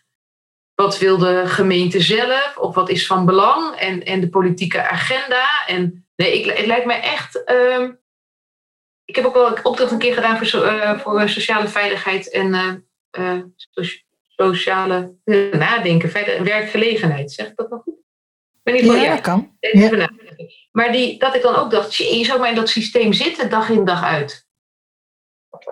wat 0.75 0.98
wil 0.98 1.18
de 1.18 1.44
gemeente 1.45 2.00
zelf 2.01 2.57
of 2.57 2.75
wat 2.75 2.89
is 2.89 3.07
van 3.07 3.25
belang 3.25 3.75
en, 3.75 4.04
en 4.06 4.19
de 4.19 4.30
politieke 4.30 4.89
agenda. 4.89 5.66
En 5.68 6.06
nee, 6.16 6.39
ik, 6.39 6.57
het 6.57 6.66
lijkt 6.66 6.86
me 6.86 6.94
echt. 6.94 7.44
ehm, 7.44 7.92
ik 9.06 9.16
heb 9.16 9.25
ook 9.25 9.33
wel 9.33 9.48
een 9.57 9.66
opdracht 9.66 9.92
een 9.92 9.98
keer 9.98 10.13
gedaan 10.13 10.38
voor, 10.38 10.45
so- 10.48 10.63
eh, 10.63 11.00
voor 11.00 11.19
eh, 11.19 11.27
sociale 11.27 11.68
veiligheid 11.68 12.30
en 12.31 12.54
eh, 13.12 13.39
so- 13.55 13.84
sociale 14.27 15.15
nadenken, 15.51 16.10
veilig- 16.10 16.39
werkgelegenheid. 16.44 17.32
Zeg 17.32 17.48
ik 17.48 17.55
dat 17.55 17.70
nog 17.70 17.82
goed? 17.84 17.94
Ik 18.63 18.74
niet 18.74 18.84
Ja, 18.86 18.96
ja, 18.96 19.10
dat 19.10 19.22
kan. 19.22 19.55
Even. 19.60 20.15
Maar 20.72 20.91
die, 20.91 21.20
dat 21.20 21.36
ik 21.36 21.41
dan 21.41 21.55
ook 21.55 21.72
dacht, 21.72 21.91
"Tjie, 21.91 22.17
je 22.17 22.25
zou 22.25 22.39
maar 22.39 22.50
in 22.50 22.55
dat 22.55 22.70
systeem 22.70 23.13
zitten 23.13 23.50
dag 23.50 23.70
in 23.70 23.86
dag 23.86 24.03
uit. 24.03 24.48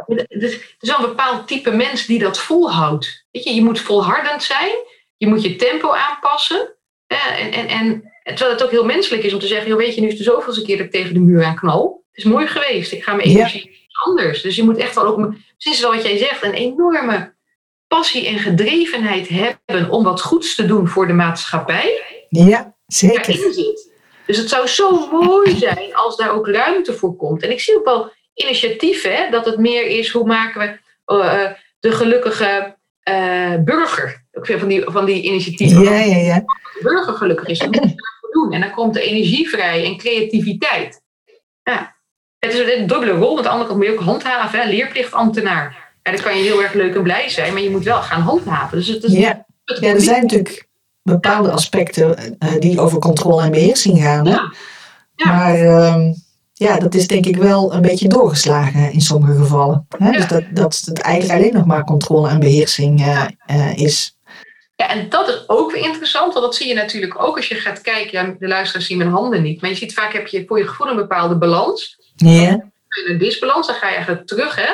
Dus 0.08 0.54
er 0.54 0.76
is 0.80 0.90
wel 0.90 1.00
een 1.00 1.06
bepaald 1.10 1.48
type 1.48 1.72
mens 1.72 2.06
die 2.06 2.20
dat 2.20 2.40
volhoudt. 2.40 3.26
Weet 3.32 3.44
je, 3.44 3.54
je 3.56 3.64
moet 3.64 3.80
volhardend 3.80 4.44
zijn, 4.44 4.76
je 5.24 5.30
moet 5.30 5.44
je 5.44 5.56
tempo 5.56 5.92
aanpassen. 5.92 6.76
En, 7.08 7.52
en, 7.52 7.68
en 7.68 8.04
terwijl 8.24 8.52
het 8.52 8.64
ook 8.64 8.72
heel 8.72 8.86
menselijk 8.86 9.24
is 9.24 9.34
om 9.34 9.40
te 9.40 9.48
zeggen, 9.48 9.68
joh, 9.68 9.78
weet 9.78 9.96
je, 9.96 10.02
nu 10.02 10.08
is 10.08 10.18
de 10.18 10.24
zoveelste 10.24 10.62
keer 10.64 10.78
dat 10.78 10.86
ik 10.86 10.92
tegen 10.92 11.14
de 11.14 11.20
muur 11.20 11.44
aan 11.44 11.56
knal. 11.56 12.04
Het 12.12 12.26
is 12.26 12.32
mooi 12.32 12.48
geweest, 12.48 12.92
ik 12.92 13.04
ga 13.04 13.14
mijn 13.14 13.28
energie 13.28 13.88
anders. 14.06 14.42
Dus 14.42 14.56
je 14.56 14.64
moet 14.64 14.78
echt 14.78 14.96
wel 14.96 15.06
ook, 15.06 15.36
precies 15.58 15.82
wel 15.82 15.94
wat 15.94 16.04
jij 16.04 16.18
zegt, 16.18 16.44
een 16.44 16.54
enorme 16.54 17.34
passie 17.88 18.28
en 18.28 18.40
gedrevenheid 18.40 19.28
hebben 19.30 19.90
om 19.90 20.04
wat 20.04 20.22
goeds 20.22 20.56
te 20.56 20.66
doen 20.66 20.88
voor 20.88 21.08
de 21.08 21.14
maatschappij 21.14 22.02
Ja, 22.30 22.76
zeker. 22.86 23.34
zit. 23.34 23.92
Dus 24.26 24.38
het 24.38 24.50
zou 24.50 24.68
zo 24.68 25.08
mooi 25.12 25.58
zijn 25.58 25.96
als 25.96 26.18
daar 26.18 26.32
ook 26.32 26.48
ruimte 26.48 26.94
voor 26.94 27.16
komt. 27.16 27.44
En 27.44 27.52
ik 27.52 27.60
zie 27.60 27.78
ook 27.78 27.86
wel 27.86 28.12
initiatieven, 28.34 29.16
hè, 29.16 29.30
dat 29.30 29.46
het 29.46 29.58
meer 29.58 29.86
is 29.86 30.10
hoe 30.10 30.26
maken 30.26 30.62
we 30.62 30.80
eh, 31.06 31.52
de 31.80 31.92
gelukkige 31.92 32.78
eh, 33.00 33.56
burger. 33.60 34.23
Ik 34.34 34.46
vind 34.46 34.60
van 34.60 34.68
die, 34.68 34.84
van 34.86 35.06
die 35.06 35.22
initiatieven. 35.22 35.84
Ja, 35.84 36.00
ja, 36.00 36.18
ja. 36.18 36.40
De 36.40 36.80
burger 36.84 37.14
gelukkig 37.14 37.48
is, 37.48 37.60
dan 37.60 37.68
moet 37.68 37.76
je 37.76 37.82
daarvoor 37.82 38.30
doen. 38.32 38.54
En 38.54 38.62
dan 38.62 38.72
komt 38.72 38.94
de 38.94 39.02
energie 39.02 39.50
vrij 39.50 39.86
en 39.86 39.98
creativiteit. 39.98 41.02
Ja. 41.64 41.96
Het 42.40 42.54
is 42.54 42.78
een 42.80 42.88
dubbele 42.88 43.12
rol. 43.12 43.34
Want 43.36 43.38
aan 43.38 43.44
de 43.44 43.50
andere 43.50 43.68
kant 43.68 43.78
moet 43.80 43.88
je 43.88 43.94
ook 43.94 44.06
handhaven. 44.06 44.60
Hè? 44.60 44.70
Leerplichtambtenaar. 44.70 45.92
Ja, 46.04 46.12
dan 46.12 46.22
kan 46.22 46.38
je 46.38 46.44
heel 46.44 46.64
erg 46.64 46.74
leuk 46.74 46.96
en 46.96 47.04
blij 47.04 47.30
zijn, 47.30 47.54
maar 47.54 47.62
je 47.62 47.70
moet 47.70 47.84
wel 47.84 48.02
gaan 48.02 48.22
handhaven. 48.22 48.78
Dus 48.78 48.88
het 48.88 49.04
is 49.04 49.12
Ja. 49.12 49.46
het 49.66 49.80
ja, 49.80 49.90
er 49.94 50.02
zijn 50.02 50.22
natuurlijk 50.22 50.68
bepaalde 51.04 51.52
aspecten 51.52 52.38
eh, 52.40 52.60
die 52.60 52.80
over 52.80 53.00
controle 53.00 53.42
en 53.44 53.52
beheersing 53.52 54.02
gaan. 54.02 54.26
Hè? 54.26 54.32
Ja. 54.34 54.54
Ja. 55.16 55.26
Maar 55.36 55.56
ehm, 55.56 56.14
ja, 56.54 56.78
dat 56.78 56.94
is 56.94 57.08
denk 57.08 57.26
ik 57.26 57.36
wel 57.38 57.74
een 57.74 57.82
beetje 57.82 58.08
doorgeslagen 58.08 58.92
in 58.92 59.02
sommige 59.02 59.36
gevallen. 59.36 59.86
Hè? 59.98 60.10
Ja. 60.10 60.12
Dus 60.18 60.28
dat, 60.28 60.44
dat 60.54 60.82
het 60.86 61.00
eigenlijk 61.00 61.40
alleen 61.40 61.54
nog 61.54 61.66
maar 61.66 61.84
controle 61.84 62.30
en 62.30 62.40
beheersing 62.40 63.02
eh, 63.02 63.24
eh, 63.46 63.78
is. 63.78 64.18
Ja, 64.76 64.90
en 64.90 65.10
dat 65.10 65.28
is 65.28 65.44
ook 65.50 65.72
weer 65.72 65.84
interessant, 65.84 66.34
want 66.34 66.46
dat 66.46 66.56
zie 66.56 66.68
je 66.68 66.74
natuurlijk 66.74 67.22
ook 67.24 67.36
als 67.36 67.48
je 67.48 67.56
gaat 67.56 67.82
kijken. 67.82 68.12
Ja, 68.12 68.36
de 68.40 68.48
luisteraars 68.48 68.88
zien 68.88 68.98
mijn 68.98 69.10
handen 69.10 69.42
niet, 69.42 69.62
maar 69.62 69.70
je 69.70 69.76
ziet 69.76 69.94
vaak 69.94 70.14
heb 70.14 70.28
je 70.28 70.44
voor 70.48 70.58
je 70.58 70.68
gevoel 70.68 70.88
een 70.88 70.96
bepaalde 70.96 71.38
balans. 71.38 71.98
Ja. 72.16 72.72
Een 73.08 73.18
disbalans, 73.18 73.68
dan 73.68 73.76
ga 73.76 73.88
je 73.90 73.96
eigenlijk 73.96 74.28
terug. 74.28 74.56
Hè? 74.56 74.72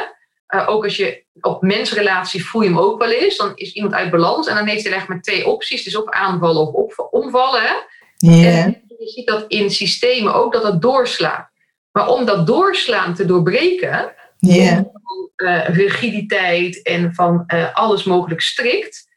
Uh, 0.59 0.69
ook 0.69 0.83
als 0.83 0.95
je 0.95 1.23
op 1.41 1.61
mensrelatie 1.61 2.45
voel 2.45 2.61
je 2.61 2.67
hem 2.67 2.79
ook 2.79 2.99
wel 2.99 3.11
eens, 3.11 3.37
dan 3.37 3.51
is 3.55 3.71
iemand 3.73 3.93
uit 3.93 4.11
balans 4.11 4.47
en 4.47 4.55
dan 4.55 4.67
heeft 4.67 4.83
hij 4.83 4.93
echt 4.93 5.07
met 5.07 5.23
twee 5.23 5.47
opties, 5.47 5.83
dus 5.83 5.95
op 5.95 6.09
aanvallen 6.09 6.73
of 6.73 6.97
op 6.97 7.07
omvallen. 7.11 7.61
Hè? 7.61 7.73
Ja. 8.17 8.51
En 8.51 8.81
je 8.87 9.07
ziet 9.07 9.27
dat 9.27 9.45
in 9.47 9.69
systemen 9.69 10.33
ook 10.33 10.53
dat 10.53 10.63
dat 10.63 10.81
doorslaat. 10.81 11.49
Maar 11.91 12.07
om 12.09 12.25
dat 12.25 12.47
doorslaan 12.47 13.13
te 13.13 13.25
doorbreken, 13.25 14.13
Ja. 14.39 14.75
van 14.75 15.29
eh, 15.35 15.67
rigiditeit 15.67 16.81
en 16.81 17.13
van 17.13 17.43
eh, 17.47 17.75
alles 17.75 18.03
mogelijk 18.03 18.41
strikt 18.41 19.07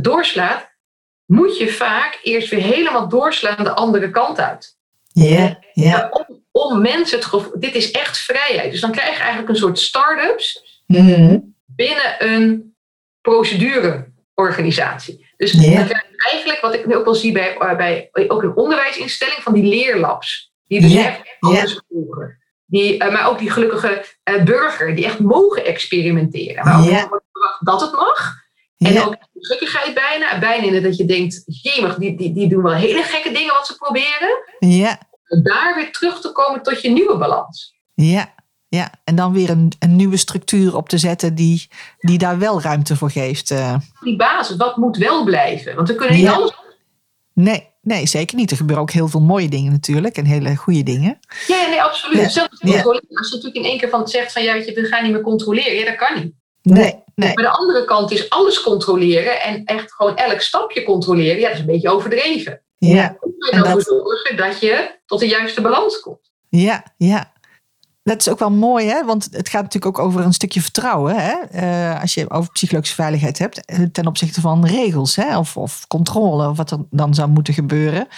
doorslaat, 0.00 0.70
moet 1.26 1.58
je 1.58 1.68
vaak 1.68 2.18
eerst 2.22 2.50
weer 2.50 2.62
helemaal 2.62 3.08
doorslaan 3.08 3.64
de 3.64 3.72
andere 3.72 4.10
kant 4.10 4.40
uit. 4.40 4.76
Ja. 5.12 5.58
Ja. 5.72 6.08
Om, 6.10 6.42
om 6.50 6.80
mensen 6.80 7.16
het 7.18 7.26
gevoel, 7.26 7.60
dit 7.60 7.74
is 7.74 7.90
echt 7.90 8.18
vrijheid. 8.18 8.70
Dus 8.70 8.80
dan 8.80 8.92
krijg 8.92 9.10
je 9.16 9.20
eigenlijk 9.20 9.48
een 9.48 9.56
soort 9.56 9.78
start-ups 9.78 10.80
Mhm. 10.86 11.38
binnen 11.66 12.14
een 12.18 12.74
procedureorganisatie. 13.20 15.26
Dus 15.36 15.52
Ja. 15.52 15.60
dan 15.76 15.86
krijg 15.86 16.02
je 16.10 16.16
eigenlijk, 16.30 16.60
wat 16.60 16.74
ik 16.74 16.86
nu 16.86 16.96
ook 16.96 17.04
wel 17.04 17.14
zie 17.14 17.32
bij, 17.32 17.56
eh, 17.56 17.76
bij 17.76 18.08
ook 18.12 18.42
een 18.42 18.56
onderwijsinstelling, 18.56 19.42
van 19.42 19.52
die 19.52 19.64
leerlabs. 19.64 20.52
Die 20.66 20.80
dus 20.80 20.94
echt 20.94 21.36
alles 21.40 21.80
volgen. 21.88 22.38
Die, 22.66 22.98
eh, 22.98 23.12
maar 23.12 23.28
ook 23.28 23.38
die 23.38 23.50
gelukkige 23.50 24.04
eh, 24.22 24.42
burger, 24.42 24.94
die 24.94 25.04
echt 25.04 25.18
mogen 25.18 25.64
experimenteren. 25.64 26.64
Maar 26.64 27.08
ook 27.10 27.22
dat 27.60 27.80
het 27.80 27.92
mag. 27.92 28.40
En 28.82 28.92
Ja. 28.92 29.04
ook 29.04 29.16
de 29.32 29.46
gekkigheid 29.46 29.94
bijna. 29.94 30.38
Bijna 30.38 30.66
in 30.66 30.74
het 30.74 30.82
dat 30.82 30.96
je 30.96 31.04
denkt, 31.04 31.42
jemig, 31.46 31.94
die, 31.96 32.16
die, 32.16 32.32
die 32.34 32.48
doen 32.48 32.62
wel 32.62 32.72
hele 32.74 33.02
gekke 33.02 33.32
dingen 33.32 33.54
wat 33.54 33.66
ze 33.66 33.76
proberen. 33.76 34.44
Ja. 34.58 34.98
Daar 35.42 35.74
weer 35.74 35.92
terug 35.92 36.20
te 36.20 36.32
komen 36.32 36.62
tot 36.62 36.82
je 36.82 36.90
nieuwe 36.90 37.18
balans. 37.18 37.74
Ja. 37.94 38.34
Ja. 38.68 38.92
En 39.04 39.14
dan 39.14 39.32
weer 39.32 39.50
een, 39.50 39.72
een 39.78 39.96
nieuwe 39.96 40.16
structuur 40.16 40.76
op 40.76 40.88
te 40.88 40.98
zetten 40.98 41.34
die, 41.34 41.68
die 41.98 42.18
daar 42.18 42.38
wel 42.38 42.60
ruimte 42.62 42.96
voor 42.96 43.10
geeft. 43.10 43.50
eh. 43.50 43.74
Die 44.00 44.16
basis, 44.16 44.56
wat 44.56 44.76
moet 44.76 44.96
wel 44.96 45.24
blijven? 45.24 45.74
Want 45.76 45.88
we 45.88 45.94
kunnen 45.94 46.14
niet 46.16 46.24
Ja. 46.24 46.32
alles 46.32 46.52
Nee, 47.34 47.68
nee, 47.82 48.06
zeker 48.06 48.36
niet. 48.36 48.50
Er 48.50 48.56
gebeuren 48.56 48.82
ook 48.84 48.90
heel 48.90 49.08
veel 49.08 49.20
mooie 49.20 49.48
dingen 49.48 49.72
natuurlijk 49.72 50.16
en 50.16 50.24
hele 50.24 50.56
goede 50.56 50.82
dingen. 50.82 51.18
Ja, 51.46 51.66
nee, 51.68 51.82
absoluut. 51.82 52.20
Ja. 52.20 52.28
Zelfs 52.28 52.60
Ja. 52.60 52.82
Als 52.82 53.00
je 53.08 53.34
natuurlijk 53.34 53.54
in 53.54 53.64
één 53.64 53.78
keer 53.78 53.88
van 53.88 54.08
zegt 54.08 54.32
van 54.32 54.42
ja, 54.42 54.52
weet 54.52 54.66
je, 54.66 54.72
we 54.72 54.84
gaan 54.84 55.02
niet 55.02 55.12
meer 55.12 55.20
controleren. 55.22 55.74
Ja, 55.74 55.84
dat 55.84 55.96
kan 55.96 56.20
niet. 56.22 56.32
Nee, 56.62 57.02
nee. 57.14 57.34
Maar 57.34 57.44
de 57.44 57.50
andere 57.50 57.84
kant 57.84 58.10
is 58.10 58.30
alles 58.30 58.62
controleren 58.62 59.42
en 59.42 59.64
echt 59.64 59.92
gewoon 59.92 60.16
elk 60.16 60.40
stapje 60.40 60.82
controleren. 60.82 61.36
Ja, 61.40 61.44
dat 61.46 61.52
is 61.54 61.60
een 61.60 61.66
beetje 61.66 61.90
overdreven. 61.90 62.60
Ja, 62.78 63.16
Hoe 63.20 63.34
kun 63.38 63.50
En 63.50 63.58
je 63.58 63.64
ervoor 63.64 63.78
dat- 63.78 63.86
zorgen 64.04 64.36
dat 64.36 64.60
je 64.60 64.98
tot 65.06 65.20
de 65.20 65.28
juiste 65.28 65.60
balans 65.60 66.00
komt? 66.00 66.30
ja, 66.48 66.84
ja. 66.96 67.30
Dat 68.04 68.20
is 68.20 68.28
ook 68.28 68.38
wel 68.38 68.50
mooi, 68.50 68.86
hè? 68.86 69.04
want 69.04 69.28
het 69.30 69.48
gaat 69.48 69.62
natuurlijk 69.62 69.98
ook 69.98 70.06
over 70.06 70.20
een 70.24 70.32
stukje 70.32 70.60
vertrouwen. 70.62 71.14
Hè? 71.16 71.32
Eh, 71.32 72.00
als 72.00 72.14
je 72.14 72.30
over 72.30 72.52
psychologische 72.52 72.94
veiligheid 72.94 73.38
hebt, 73.38 73.64
eh, 73.64 73.78
ten 73.92 74.06
opzichte 74.06 74.40
van 74.40 74.66
regels 74.66 75.16
hè? 75.16 75.38
Of, 75.38 75.56
of 75.56 75.86
controle, 75.86 76.48
of 76.48 76.56
wat 76.56 76.70
er 76.70 76.78
dan 76.90 77.14
zou 77.14 77.28
moeten 77.28 77.54
gebeuren. 77.54 78.08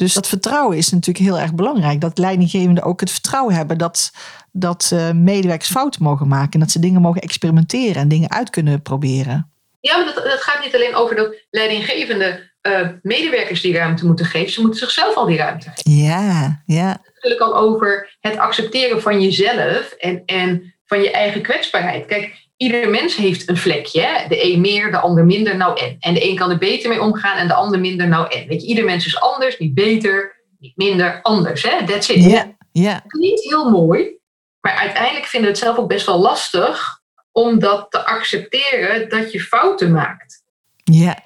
Dus 0.00 0.14
dat 0.14 0.28
vertrouwen 0.28 0.76
is 0.76 0.90
natuurlijk 0.90 1.24
heel 1.24 1.38
erg 1.38 1.54
belangrijk. 1.54 2.00
Dat 2.00 2.18
leidinggevenden 2.18 2.84
ook 2.84 3.00
het 3.00 3.10
vertrouwen 3.10 3.54
hebben 3.54 3.78
dat, 3.78 4.12
dat 4.52 4.90
eh, 4.92 5.10
medewerkers 5.10 5.70
fouten 5.70 6.02
mogen 6.02 6.28
maken. 6.28 6.52
En 6.52 6.60
dat 6.60 6.70
ze 6.70 6.78
dingen 6.78 7.00
mogen 7.00 7.20
experimenteren 7.20 8.02
en 8.02 8.08
dingen 8.08 8.30
uit 8.30 8.50
kunnen 8.50 8.82
proberen. 8.82 9.50
Ja, 9.80 9.96
maar 9.96 10.14
dat, 10.14 10.24
dat 10.24 10.42
gaat 10.42 10.64
niet 10.64 10.74
alleen 10.74 10.94
over 10.94 11.16
dat 11.16 11.34
leidinggevende 11.50 12.50
eh, 12.60 12.88
medewerkers 13.02 13.60
die 13.60 13.74
ruimte 13.74 14.06
moeten 14.06 14.26
geven. 14.26 14.52
Ze 14.52 14.60
moeten 14.60 14.78
zichzelf 14.78 15.14
al 15.14 15.26
die 15.26 15.36
ruimte 15.36 15.70
geven. 15.74 16.02
Ja, 16.02 16.62
ja, 16.66 17.00
natuurlijk 17.14 17.42
al 17.42 17.56
over 17.56 18.16
het 18.20 18.36
accepteren 18.36 19.02
van 19.02 19.22
jezelf 19.22 19.92
en, 19.98 20.22
en 20.26 20.74
van 20.86 21.02
je 21.02 21.10
eigen 21.10 21.42
kwetsbaarheid. 21.42 22.06
Kijk, 22.06 22.48
ieder 22.62 22.90
mens 22.90 23.16
heeft 23.16 23.48
een 23.48 23.56
vlekje. 23.56 24.00
Hè? 24.00 24.28
De 24.28 24.44
een 24.44 24.60
meer, 24.60 24.90
de 24.90 24.98
ander 24.98 25.24
minder, 25.24 25.56
nou 25.56 25.80
en. 25.80 25.96
En 26.00 26.14
de 26.14 26.28
een 26.28 26.36
kan 26.36 26.50
er 26.50 26.58
beter 26.58 26.88
mee 26.88 27.02
omgaan 27.02 27.36
en 27.36 27.48
de 27.48 27.54
ander 27.54 27.80
minder, 27.80 28.08
nou 28.08 28.30
en. 28.30 28.46
Weet 28.46 28.62
je, 28.62 28.68
ieder 28.68 28.84
mens 28.84 29.06
is 29.06 29.20
anders, 29.20 29.58
niet 29.58 29.74
beter, 29.74 30.42
niet 30.58 30.76
minder, 30.76 31.22
anders. 31.22 31.62
Hè? 31.62 31.86
That's 31.86 32.08
it. 32.08 32.24
ja, 32.24 32.56
ja, 32.72 33.04
Klinkt 33.06 33.42
heel 33.42 33.70
mooi, 33.70 34.18
maar 34.60 34.74
uiteindelijk 34.74 35.26
vinden 35.26 35.50
we 35.50 35.56
het 35.56 35.64
zelf 35.64 35.78
ook 35.78 35.88
best 35.88 36.06
wel 36.06 36.18
lastig 36.18 37.00
om 37.32 37.58
dat 37.58 37.86
te 37.90 38.04
accepteren 38.04 39.08
dat 39.08 39.32
je 39.32 39.40
fouten 39.40 39.92
maakt 39.92 40.42
ja, 40.84 41.22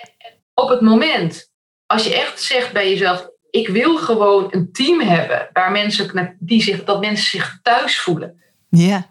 op 0.54 0.68
het 0.68 0.80
moment, 0.80 1.50
als 1.86 2.04
je 2.04 2.14
echt 2.14 2.42
zegt 2.42 2.72
bij 2.72 2.88
jezelf, 2.88 3.28
ik 3.50 3.68
wil 3.68 3.96
gewoon 3.96 4.48
een 4.50 4.72
team 4.72 5.00
hebben 5.00 5.48
waar 5.52 5.70
mensen, 5.70 6.36
die 6.38 6.62
zich, 6.62 6.84
dat 6.84 7.00
mensen 7.00 7.26
zich 7.26 7.58
thuis 7.62 7.98
voelen, 8.00 8.42
ja, 8.68 9.10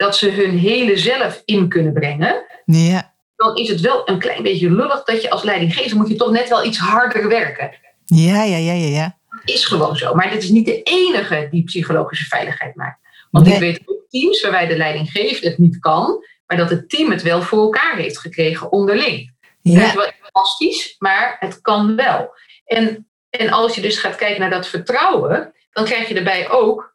dat 0.00 0.16
ze 0.16 0.30
hun 0.30 0.58
hele 0.58 0.96
zelf 0.96 1.42
in 1.44 1.68
kunnen 1.68 1.92
brengen, 1.92 2.44
ja, 2.64 3.14
dan 3.36 3.56
is 3.56 3.68
het 3.68 3.80
wel 3.80 4.08
een 4.08 4.18
klein 4.18 4.42
beetje 4.42 4.70
lullig 4.70 5.04
dat 5.04 5.22
je 5.22 5.30
als 5.30 5.42
leidinggever 5.42 5.96
moet 5.96 6.08
je 6.08 6.16
toch 6.16 6.30
net 6.30 6.48
wel 6.48 6.64
iets 6.64 6.78
harder 6.78 7.28
werken. 7.28 7.70
ja, 8.04 8.44
ja, 8.44 8.56
ja, 8.56 8.72
ja, 8.72 8.88
ja. 8.88 9.18
Is 9.44 9.64
gewoon 9.64 9.96
zo. 9.96 10.14
Maar 10.14 10.30
dit 10.30 10.42
is 10.42 10.48
niet 10.48 10.66
de 10.66 10.82
enige 10.82 11.48
die 11.50 11.64
psychologische 11.64 12.24
veiligheid 12.24 12.74
maakt. 12.74 12.98
Want 13.30 13.44
Nee. 13.46 13.54
ik 13.54 13.60
weet 13.60 13.80
ook 13.84 14.02
teams 14.08 14.42
waarbij 14.42 14.66
de 14.66 14.76
leidinggever 14.76 15.44
het 15.44 15.58
niet 15.58 15.78
kan, 15.78 16.24
maar 16.46 16.56
dat 16.56 16.70
het 16.70 16.88
team 16.88 17.10
het 17.10 17.22
wel 17.22 17.42
voor 17.42 17.62
elkaar 17.62 17.96
heeft 17.96 18.18
gekregen 18.18 18.72
onderling. 18.72 19.34
Ja, 19.62 19.86
is 19.86 19.94
wel 19.94 20.10
fantastisch, 20.22 20.94
maar 20.98 21.36
het 21.38 21.60
kan 21.60 21.96
wel. 21.96 22.30
En, 22.64 23.08
en 23.30 23.50
als 23.50 23.74
je 23.74 23.80
dus 23.80 23.98
gaat 23.98 24.16
kijken 24.16 24.40
naar 24.40 24.50
dat 24.50 24.66
vertrouwen, 24.66 25.54
dan 25.72 25.84
krijg 25.84 26.08
je 26.08 26.14
erbij 26.14 26.50
ook 26.50 26.89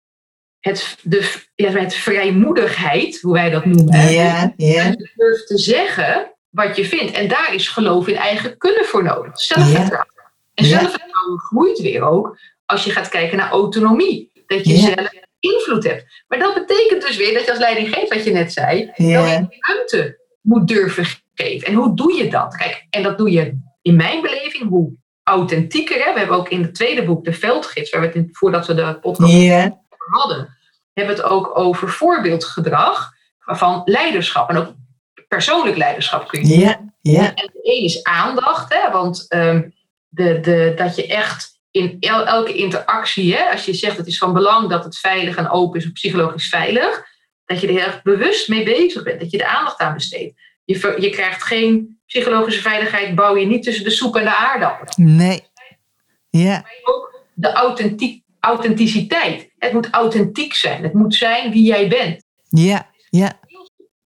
het, 0.65 0.97
de, 1.01 1.33
ja, 1.55 1.71
het 1.71 1.93
vrijmoedigheid, 1.93 3.21
hoe 3.21 3.33
wij 3.33 3.49
dat 3.49 3.65
noemen. 3.65 4.11
ja, 4.11 4.53
je 4.57 5.11
durft 5.15 5.47
te 5.47 5.57
zeggen 5.57 6.33
wat 6.49 6.75
je 6.75 6.85
vindt. 6.85 7.11
En 7.11 7.27
daar 7.27 7.53
is 7.53 7.67
geloof 7.67 8.07
in 8.07 8.15
eigen 8.15 8.57
kunnen 8.57 8.85
voor 8.85 9.03
nodig. 9.03 9.39
Zelfvertrouwen. 9.39 10.13
En 10.53 10.65
zelfvertrouwen 10.65 11.39
groeit 11.39 11.79
weer 11.79 12.01
ook 12.01 12.37
als 12.65 12.83
je 12.83 12.91
gaat 12.91 13.09
kijken 13.09 13.37
naar 13.37 13.49
autonomie. 13.49 14.31
Dat 14.47 14.65
je 14.65 14.77
zelf 14.77 15.11
invloed 15.39 15.83
hebt. 15.83 16.23
Maar 16.27 16.39
dat 16.39 16.53
betekent 16.53 17.01
dus 17.01 17.17
weer 17.17 17.33
dat 17.33 17.45
je 17.45 17.51
als 17.51 17.59
leidinggever, 17.59 18.15
wat 18.15 18.25
je 18.25 18.31
net 18.31 18.53
zei, 18.53 18.85
dat 18.85 18.95
je 18.97 19.45
ruimte 19.59 20.19
moet 20.41 20.67
durven 20.67 21.05
geven. 21.33 21.67
En 21.67 21.73
hoe 21.73 21.95
doe 21.95 22.13
je 22.13 22.29
dat? 22.29 22.55
Kijk, 22.55 22.87
en 22.89 23.03
dat 23.03 23.17
doe 23.17 23.31
je 23.31 23.59
in 23.81 23.95
mijn 23.95 24.21
beleving, 24.21 24.69
hoe 24.69 24.93
authentieker. 25.23 26.03
Hè? 26.03 26.13
We 26.13 26.19
hebben 26.19 26.37
ook 26.37 26.49
in 26.49 26.61
het 26.61 26.75
tweede 26.75 27.05
boek, 27.05 27.25
de 27.25 27.33
veldgids, 27.33 27.89
waar 27.89 28.01
we 28.01 28.07
het 28.07 28.15
in, 28.15 28.29
voordat 28.31 28.67
we 28.67 28.73
de 28.73 28.97
podcast 29.01 29.33
hadden, 29.97 30.54
hebben 30.95 31.15
we 31.15 31.21
het 31.21 31.31
ook 31.31 31.57
over 31.57 31.89
voorbeeldgedrag 31.89 33.11
van 33.39 33.81
leiderschap. 33.85 34.49
En 34.49 34.57
ook 34.57 34.73
persoonlijk 35.27 35.77
leiderschap 35.77 36.27
kun 36.27 36.47
je 36.47 36.59
ja, 36.59 36.93
ja, 37.01 37.33
en 37.33 37.49
de 37.53 37.59
een 37.61 37.83
is 37.83 38.03
aandacht, 38.03 38.73
hè, 38.73 38.91
want 38.91 39.25
ehm, 39.27 39.69
de, 40.07 40.39
de, 40.39 40.73
dat 40.75 40.95
je 40.95 41.07
echt 41.07 41.59
in 41.71 41.97
el- 41.99 42.25
elke 42.25 42.53
interactie, 42.53 43.35
hè, 43.35 43.51
als 43.51 43.65
je 43.65 43.73
zegt 43.73 43.97
het 43.97 44.07
is 44.07 44.17
van 44.17 44.33
belang 44.33 44.69
dat 44.69 44.83
het 44.83 44.97
veilig 44.97 45.35
en 45.35 45.49
open 45.49 45.79
is, 45.79 45.85
of 45.85 45.91
psychologisch 45.91 46.49
veilig, 46.49 47.05
dat 47.45 47.61
je 47.61 47.67
er 47.67 47.73
heel 47.73 47.83
erg 47.83 48.01
bewust 48.01 48.47
mee 48.47 48.63
bezig 48.63 49.03
bent, 49.03 49.19
dat 49.19 49.31
je 49.31 49.37
er 49.43 49.49
aandacht 49.57 49.79
aan 49.79 49.93
besteedt. 49.93 50.39
Je, 50.63 50.95
je 50.99 51.09
krijgt 51.09 51.43
geen 51.43 51.99
psychologische 52.05 52.61
veiligheid, 52.61 53.15
bouw 53.15 53.37
je 53.37 53.45
niet 53.45 53.63
tussen 53.63 53.83
de 53.83 53.89
soep 53.89 54.15
en 54.15 54.23
de 54.23 54.35
aardappelen. 54.35 55.15
nee, 55.15 55.43
ja, 56.29 56.51
Maar 56.51 56.79
ook 56.83 57.23
de 57.33 57.51
authenticiteit. 58.39 59.49
Het 59.65 59.73
moet 59.73 59.89
authentiek 59.89 60.53
zijn, 60.53 60.83
het 60.83 60.93
moet 60.93 61.15
zijn 61.15 61.51
wie 61.51 61.63
jij 61.63 61.87
bent. 61.87 62.23
ja, 62.49 62.89
ja, 63.09 63.39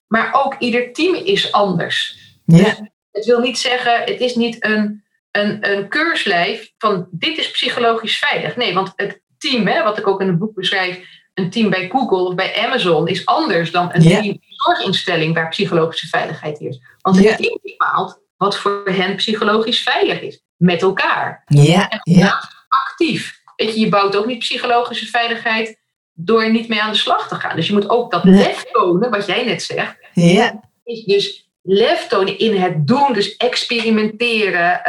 Maar 0.07 0.29
ook 0.33 0.55
ieder 0.59 0.93
team 0.93 1.15
is 1.15 1.51
anders. 1.51 2.17
ja, 2.45 2.75
Het 3.11 3.25
wil 3.25 3.39
niet 3.39 3.57
zeggen, 3.57 3.99
het 3.99 4.19
is 4.19 4.35
niet 4.35 4.65
een, 4.65 5.03
een, 5.31 5.71
een 5.71 5.87
keurslijf 5.89 6.71
van 6.77 7.07
dit 7.11 7.37
is 7.37 7.51
psychologisch 7.51 8.17
veilig. 8.17 8.55
Nee, 8.55 8.73
want 8.73 8.93
het 8.95 9.21
team, 9.37 9.67
hè, 9.67 9.83
wat 9.83 9.97
ik 9.97 10.07
ook 10.07 10.21
in 10.21 10.27
het 10.27 10.37
boek 10.39 10.53
beschrijf, 10.55 10.99
een 11.33 11.49
team 11.49 11.69
bij 11.69 11.89
Google 11.89 12.27
of 12.27 12.35
bij 12.35 12.65
Amazon 12.65 13.07
is 13.07 13.25
anders 13.25 13.71
dan 13.71 13.89
een 13.93 14.01
Ja. 14.01 14.09
team 14.09 14.23
in 14.23 14.29
een 14.31 14.41
zorginstelling 14.75 15.33
waar 15.33 15.49
psychologische 15.49 16.07
veiligheid 16.07 16.59
is. 16.59 16.79
Want 17.01 17.17
het 17.17 17.37
team 17.37 17.59
bepaalt 17.61 18.21
wat 18.37 18.57
voor 18.57 18.83
hen 18.91 19.15
psychologisch 19.15 19.83
veilig 19.83 20.21
is. 20.21 20.41
Met 20.57 20.81
elkaar. 20.81 21.41
ja, 21.45 22.01
ja, 22.03 22.41
Actief. 22.67 23.41
Weet 23.55 23.73
je, 23.73 23.79
je 23.79 23.89
bouwt 23.89 24.15
ook 24.15 24.25
niet 24.25 24.39
psychologische 24.39 25.05
veiligheid 25.05 25.81
door 26.13 26.51
niet 26.51 26.67
mee 26.67 26.81
aan 26.81 26.91
de 26.91 26.97
slag 26.97 27.27
te 27.27 27.35
gaan. 27.35 27.55
Dus 27.55 27.67
je 27.67 27.73
moet 27.73 27.89
ook 27.89 28.11
dat 28.11 28.23
Nee. 28.23 28.33
lef 28.33 28.63
tonen, 28.71 29.09
wat 29.09 29.25
jij 29.25 29.45
net 29.45 29.63
zegt 29.63 29.95
ja, 30.13 30.61
is 30.83 31.03
dus 31.03 31.49
lef 31.61 32.07
tonen 32.07 32.37
in 32.37 32.55
het 32.61 32.87
doen, 32.87 33.13
dus 33.13 33.35
experimenteren, 33.37 34.81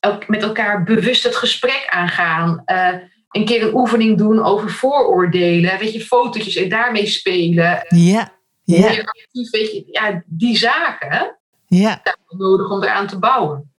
ook 0.00 0.28
met 0.28 0.42
elkaar 0.42 0.82
bewust 0.82 1.22
het 1.22 1.36
gesprek 1.36 1.86
aangaan, 1.90 2.62
eh, 2.64 2.94
een 3.30 3.44
keer 3.44 3.62
een 3.62 3.74
oefening 3.74 4.18
doen 4.18 4.42
over 4.42 4.70
vooroordelen, 4.70 5.78
weet 5.78 5.92
je, 5.92 6.00
fotootjes 6.00 6.56
en 6.56 6.68
daarmee 6.68 7.06
spelen, 7.06 7.84
ja, 7.88 8.32
ja, 8.64 8.88
meer 8.88 9.04
actief, 9.04 9.50
weet 9.50 9.72
je, 9.72 9.84
ja, 9.86 10.22
die 10.26 10.56
zaken, 10.56 11.38
Ja. 11.66 12.02
Nodig 12.28 12.70
om 12.70 12.82
eraan 12.82 13.06
te 13.06 13.18
bouwen. 13.18 13.73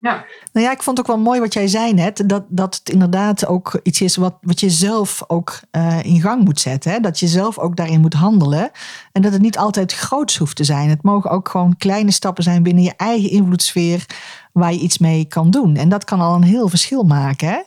Ja. 0.00 0.24
Nou 0.52 0.66
ja, 0.66 0.72
ik 0.72 0.82
vond 0.82 0.98
ook 0.98 1.06
wel 1.06 1.18
mooi 1.18 1.40
wat 1.40 1.52
jij 1.52 1.68
zei 1.68 1.92
net. 1.94 2.28
Dat, 2.28 2.44
dat 2.48 2.74
het 2.74 2.88
inderdaad 2.88 3.46
ook 3.46 3.80
iets 3.82 4.00
is 4.00 4.16
wat, 4.16 4.34
wat 4.40 4.60
je 4.60 4.70
zelf 4.70 5.22
ook 5.26 5.60
uh, 5.72 6.04
in 6.04 6.20
gang 6.20 6.44
moet 6.44 6.60
zetten. 6.60 6.92
Hè? 6.92 7.00
Dat 7.00 7.18
je 7.18 7.26
zelf 7.26 7.58
ook 7.58 7.76
daarin 7.76 8.00
moet 8.00 8.14
handelen. 8.14 8.70
En 9.12 9.22
dat 9.22 9.32
het 9.32 9.40
niet 9.40 9.58
altijd 9.58 9.92
groots 9.92 10.36
hoeft 10.36 10.56
te 10.56 10.64
zijn. 10.64 10.88
Het 10.88 11.02
mogen 11.02 11.30
ook 11.30 11.48
gewoon 11.48 11.76
kleine 11.76 12.10
stappen 12.10 12.42
zijn 12.42 12.62
binnen 12.62 12.82
je 12.84 12.94
eigen 12.96 13.30
invloedssfeer. 13.30 14.06
Waar 14.52 14.72
je 14.72 14.78
iets 14.78 14.98
mee 14.98 15.24
kan 15.24 15.50
doen. 15.50 15.76
En 15.76 15.88
dat 15.88 16.04
kan 16.04 16.20
al 16.20 16.34
een 16.34 16.42
heel 16.42 16.68
verschil 16.68 17.02
maken. 17.02 17.48
Hè? 17.48 17.60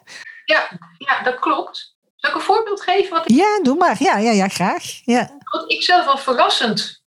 Ja, 0.45 0.69
ja, 0.97 1.23
dat 1.23 1.39
klopt. 1.39 1.95
Zal 2.15 2.29
ik 2.29 2.35
een 2.35 2.41
voorbeeld 2.41 2.81
geven? 2.81 3.09
Wat 3.09 3.29
ik, 3.29 3.35
Ja, 3.35 3.59
doe 3.63 3.75
maar. 3.75 3.95
Ja, 3.99 4.17
ja, 4.17 4.31
ja 4.31 4.47
graag. 4.47 4.83
Ja. 5.05 5.37
wat 5.51 5.71
ik 5.71 5.81
zelf 5.83 6.05
wel 6.05 6.17
verrassend 6.17 7.01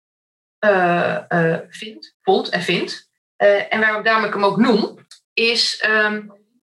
eh, 0.60 1.32
eh, 1.32 1.60
vind, 1.70 2.16
vond 2.22 2.50
en 2.50 2.62
vind. 2.62 3.10
eh, 3.36 3.74
en 3.74 3.80
waarom 3.80 4.04
daarom 4.04 4.24
ik 4.26 4.34
hem 4.34 4.44
ook 4.46 4.58
noem, 4.58 5.05
is 5.36 5.80
ehm, 5.82 6.22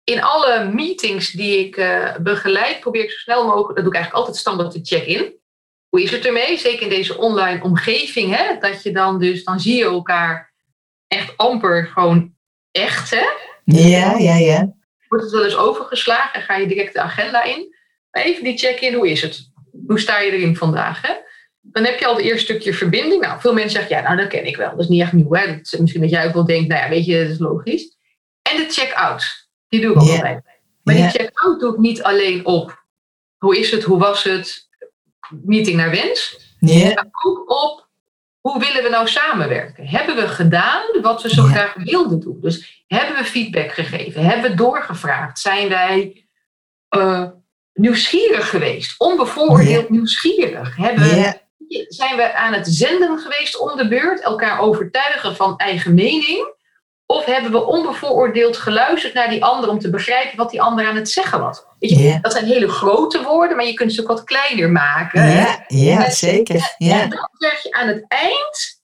in 0.04 0.22
alle 0.22 0.70
meetings 0.74 1.32
die 1.32 1.58
ik 1.66 1.76
eh, 1.76 2.16
begeleid, 2.16 2.80
probeer 2.80 3.02
ik 3.02 3.10
zo 3.10 3.18
snel 3.18 3.44
mogelijk, 3.44 3.74
dat 3.74 3.84
doe 3.84 3.92
ik 3.92 3.94
eigenlijk 3.94 4.14
altijd 4.14 4.36
standaard 4.36 4.70
te 4.70 4.80
check-in. 4.82 5.38
Hoe 5.88 6.02
is 6.02 6.10
het 6.10 6.26
ermee? 6.26 6.58
Zeker 6.58 6.82
in 6.82 6.88
deze 6.88 7.18
online 7.18 7.62
omgeving, 7.62 8.36
hè? 8.36 8.58
dat 8.60 8.82
je 8.82 8.92
dan 8.92 9.18
dus, 9.18 9.44
dan 9.44 9.60
zie 9.60 9.76
je 9.76 9.84
elkaar 9.84 10.52
echt 11.06 11.36
amper 11.36 11.86
gewoon 11.86 12.34
echt, 12.70 13.10
hè? 13.10 13.24
Ja, 13.64 14.16
ja, 14.18 14.36
ja. 14.36 14.74
wordt 15.08 15.24
het 15.24 15.32
wel 15.32 15.44
eens 15.44 15.56
overgeslagen 15.56 16.40
en 16.40 16.42
ga 16.42 16.56
je 16.56 16.66
direct 16.66 16.92
de 16.92 17.00
agenda 17.00 17.42
in. 17.42 17.74
Maar 18.10 18.22
even 18.22 18.44
die 18.44 18.58
check-in, 18.58 18.94
hoe 18.94 19.10
is 19.10 19.22
het? 19.22 19.50
Hoe 19.86 20.00
sta 20.00 20.18
je 20.18 20.32
erin 20.32 20.56
vandaag? 20.56 21.02
Hè? 21.02 21.12
Dan 21.60 21.84
heb 21.84 21.98
je 21.98 22.06
al 22.06 22.16
het 22.16 22.24
eerste 22.24 22.44
stukje 22.44 22.74
verbinding. 22.74 23.22
Nou, 23.22 23.40
veel 23.40 23.52
mensen 23.52 23.70
zeggen, 23.70 23.96
ja, 23.96 24.02
nou, 24.02 24.16
dat 24.16 24.28
ken 24.28 24.46
ik 24.46 24.56
wel. 24.56 24.70
Dat 24.70 24.80
is 24.80 24.88
niet 24.88 25.00
echt 25.00 25.12
nieuw. 25.12 25.32
Hè? 25.32 25.46
Dat 25.46 25.58
is 25.72 25.76
misschien 25.76 26.00
dat 26.00 26.10
jij 26.10 26.26
ook 26.26 26.34
wel 26.34 26.46
denkt, 26.46 26.68
nou 26.68 26.82
ja, 26.82 26.88
weet 26.88 27.04
je, 27.04 27.22
dat 27.22 27.32
is 27.32 27.38
logisch. 27.38 27.98
En 28.42 28.56
de 28.56 28.66
check-out, 28.68 29.48
die 29.68 29.80
doe 29.80 29.90
ik 29.90 30.00
ook 30.00 30.06
Ja. 30.06 30.12
altijd. 30.14 30.44
Maar 30.82 30.94
die 30.94 31.08
check-out 31.08 31.60
doe 31.60 31.72
ik 31.72 31.78
niet 31.78 32.02
alleen 32.02 32.46
op 32.46 32.84
hoe 33.38 33.58
is 33.58 33.70
het, 33.70 33.82
hoe 33.82 33.98
was 33.98 34.22
het, 34.24 34.68
meeting 35.30 35.76
naar 35.76 35.90
wens. 35.90 36.38
Ja, 36.60 36.92
Maar 36.94 37.08
ook 37.24 37.50
op 37.50 37.88
hoe 38.40 38.58
willen 38.58 38.82
we 38.82 38.88
nou 38.88 39.08
samenwerken? 39.08 39.86
Hebben 39.86 40.16
we 40.16 40.28
gedaan 40.28 40.82
wat 41.02 41.22
we 41.22 41.28
zo 41.34 41.42
graag 41.42 41.74
wilden 41.74 42.20
doen? 42.20 42.38
Dus 42.40 42.84
hebben 42.86 43.16
we 43.16 43.24
feedback 43.24 43.72
gegeven? 43.72 44.24
Hebben 44.24 44.50
we 44.50 44.56
doorgevraagd? 44.56 45.38
Zijn 45.38 45.68
wij 45.68 46.26
eh, 46.88 47.28
nieuwsgierig 47.72 48.50
geweest? 48.50 48.94
Onbevooroordeeld 48.98 49.88
nieuwsgierig? 49.90 50.76
Hebben 50.76 51.04
we, 51.04 51.38
Zijn 51.88 52.16
we 52.16 52.32
aan 52.34 52.52
het 52.52 52.66
zenden 52.68 53.18
geweest 53.18 53.58
om 53.58 53.76
de 53.76 53.88
beurt? 53.88 54.20
Elkaar 54.20 54.60
overtuigen 54.60 55.36
van 55.36 55.56
eigen 55.56 55.94
mening? 55.94 56.54
Of 57.10 57.24
hebben 57.24 57.50
we 57.50 57.64
onbevooroordeeld 57.64 58.56
geluisterd 58.56 59.14
naar 59.14 59.28
die 59.28 59.44
ander 59.44 59.70
om 59.70 59.78
te 59.78 59.90
begrijpen 59.90 60.36
wat 60.36 60.50
die 60.50 60.62
ander 60.62 60.86
aan 60.86 60.96
het 60.96 61.10
zeggen 61.10 61.40
was? 61.40 61.62
Weet 61.78 61.90
je. 61.90 62.18
Dat 62.22 62.32
zijn 62.32 62.44
hele 62.44 62.68
grote 62.68 63.22
woorden, 63.22 63.56
maar 63.56 63.66
je 63.66 63.74
kunt 63.74 63.92
ze 63.92 64.00
ook 64.00 64.08
wat 64.08 64.24
kleiner 64.24 64.70
maken. 64.70 65.22
ja, 65.68 66.10
zeker. 66.10 66.74
Ja, 66.78 67.00
En 67.00 67.10
dan 67.10 67.28
krijg 67.38 67.62
je 67.62 67.72
aan 67.72 67.88
het 67.88 68.04
eind, 68.08 68.82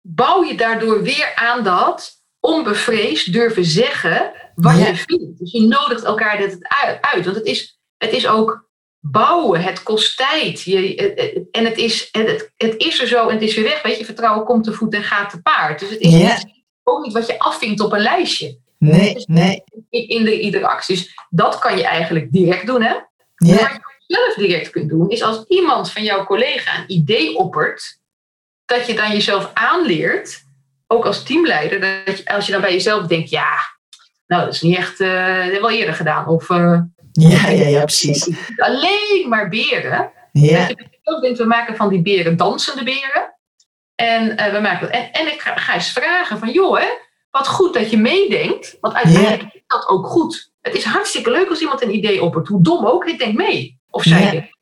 bouw 0.00 0.44
je 0.44 0.54
daardoor 0.54 1.02
weer 1.02 1.32
aan 1.34 1.64
dat 1.64 2.22
onbevreesd 2.40 3.32
durven 3.32 3.64
zeggen 3.64 4.32
wat 4.54 4.78
je 4.78 4.96
vindt. 4.96 5.38
Dus 5.38 5.52
je 5.52 5.62
nodigt 5.62 6.04
elkaar 6.04 6.38
dit 6.38 6.58
uit, 7.00 7.24
want 7.24 7.36
het 7.36 7.46
is, 7.46 7.80
het 7.96 8.12
is 8.12 8.26
ook 8.26 8.68
bouwen, 9.00 9.60
het 9.60 9.82
kost 9.82 10.16
tijd. 10.16 10.62
Je, 10.62 10.94
eh, 10.94 11.42
en 11.50 11.64
het 11.64 11.78
is, 11.78 12.08
het, 12.12 12.52
het 12.56 12.74
is 12.76 13.00
er 13.00 13.06
zo 13.06 13.28
en 13.28 13.34
het 13.34 13.42
is 13.42 13.54
weer 13.54 13.64
weg. 13.64 13.82
Weet 13.82 13.98
je, 13.98 14.04
vertrouwen 14.04 14.44
komt 14.44 14.64
te 14.64 14.72
voet 14.72 14.94
en 14.94 15.02
gaat 15.02 15.30
te 15.30 15.42
paard. 15.42 15.80
Dus 15.80 15.90
het 15.90 16.00
is 16.00 16.56
ook 16.88 17.04
niet 17.04 17.12
wat 17.12 17.26
je 17.26 17.38
afvinkt 17.38 17.80
op 17.80 17.92
een 17.92 18.00
lijstje 18.00 18.58
nee, 18.78 19.24
nee. 19.26 19.64
in, 19.90 20.24
de 20.24 20.40
interactie. 20.40 20.96
Dus 20.96 21.14
dat 21.30 21.58
kan 21.58 21.76
je 21.76 21.84
eigenlijk 21.84 22.32
direct 22.32 22.66
doen, 22.66 22.82
hè? 22.82 22.94
Ja, 23.34 23.56
Wat 23.56 23.80
je 24.06 24.14
zelf 24.14 24.34
direct 24.34 24.70
kunt 24.70 24.88
doen, 24.88 25.10
is 25.10 25.22
als 25.22 25.44
iemand 25.48 25.92
van 25.92 26.02
jouw 26.02 26.24
collega 26.24 26.78
een 26.78 26.92
idee 26.92 27.36
oppert, 27.36 27.98
dat 28.64 28.86
je 28.86 28.94
dan 28.94 29.12
jezelf 29.12 29.50
aanleert, 29.54 30.42
ook 30.86 31.06
als 31.06 31.22
teamleider, 31.22 31.80
dat 31.80 32.18
je, 32.18 32.26
als 32.26 32.46
je 32.46 32.52
dan 32.52 32.60
bij 32.60 32.72
jezelf 32.72 33.06
denkt, 33.06 33.30
ja, 33.30 33.56
nou, 34.26 34.44
dat 34.44 34.54
is 34.54 34.60
niet 34.60 34.76
echt, 34.76 35.00
eh 35.00 35.08
dat 35.08 35.42
hebben 35.42 35.60
we 35.60 35.66
al 35.66 35.70
eerder 35.70 35.94
gedaan. 35.94 36.26
Of 36.26 36.50
eh, 36.50 36.80
ja, 37.12 37.48
ja, 37.48 37.66
ja, 37.66 37.84
precies. 37.84 38.30
alleen 38.56 39.26
maar 39.28 39.48
beren. 39.48 40.12
Ja, 40.32 40.66
Dat 40.66 40.78
je 40.78 40.86
jezelf 40.90 41.20
denkt, 41.20 41.38
we 41.38 41.44
maken 41.44 41.76
van 41.76 41.88
die 41.88 42.02
beren 42.02 42.36
dansende 42.36 42.84
beren. 42.84 43.37
En, 44.00 44.36
eh, 44.36 44.52
we 44.52 44.60
maken, 44.60 44.92
en, 44.92 45.12
en 45.12 45.26
ik 45.26 45.40
ga, 45.40 45.56
ga 45.56 45.74
eens 45.74 45.92
vragen 45.92 46.38
van, 46.38 46.50
joh, 46.50 46.78
hè, 46.78 46.86
wat 47.30 47.48
goed 47.48 47.74
dat 47.74 47.90
je 47.90 47.96
meedenkt. 47.96 48.76
Want 48.80 48.94
uiteindelijk 48.94 49.54
is 49.54 49.62
dat 49.66 49.88
ook 49.88 50.06
goed. 50.06 50.52
Het 50.60 50.74
is 50.74 50.84
hartstikke 50.84 51.30
leuk 51.30 51.48
als 51.48 51.60
iemand 51.60 51.82
een 51.82 51.94
idee 51.94 52.22
oppert. 52.22 52.48
Hoe 52.48 52.62
dom 52.62 52.86
ook, 52.86 53.04
ik 53.04 53.18
denk 53.18 53.34
mee. 53.34 53.80
Of 53.90 54.02
zij 54.02 54.30
denkt. 54.30 54.56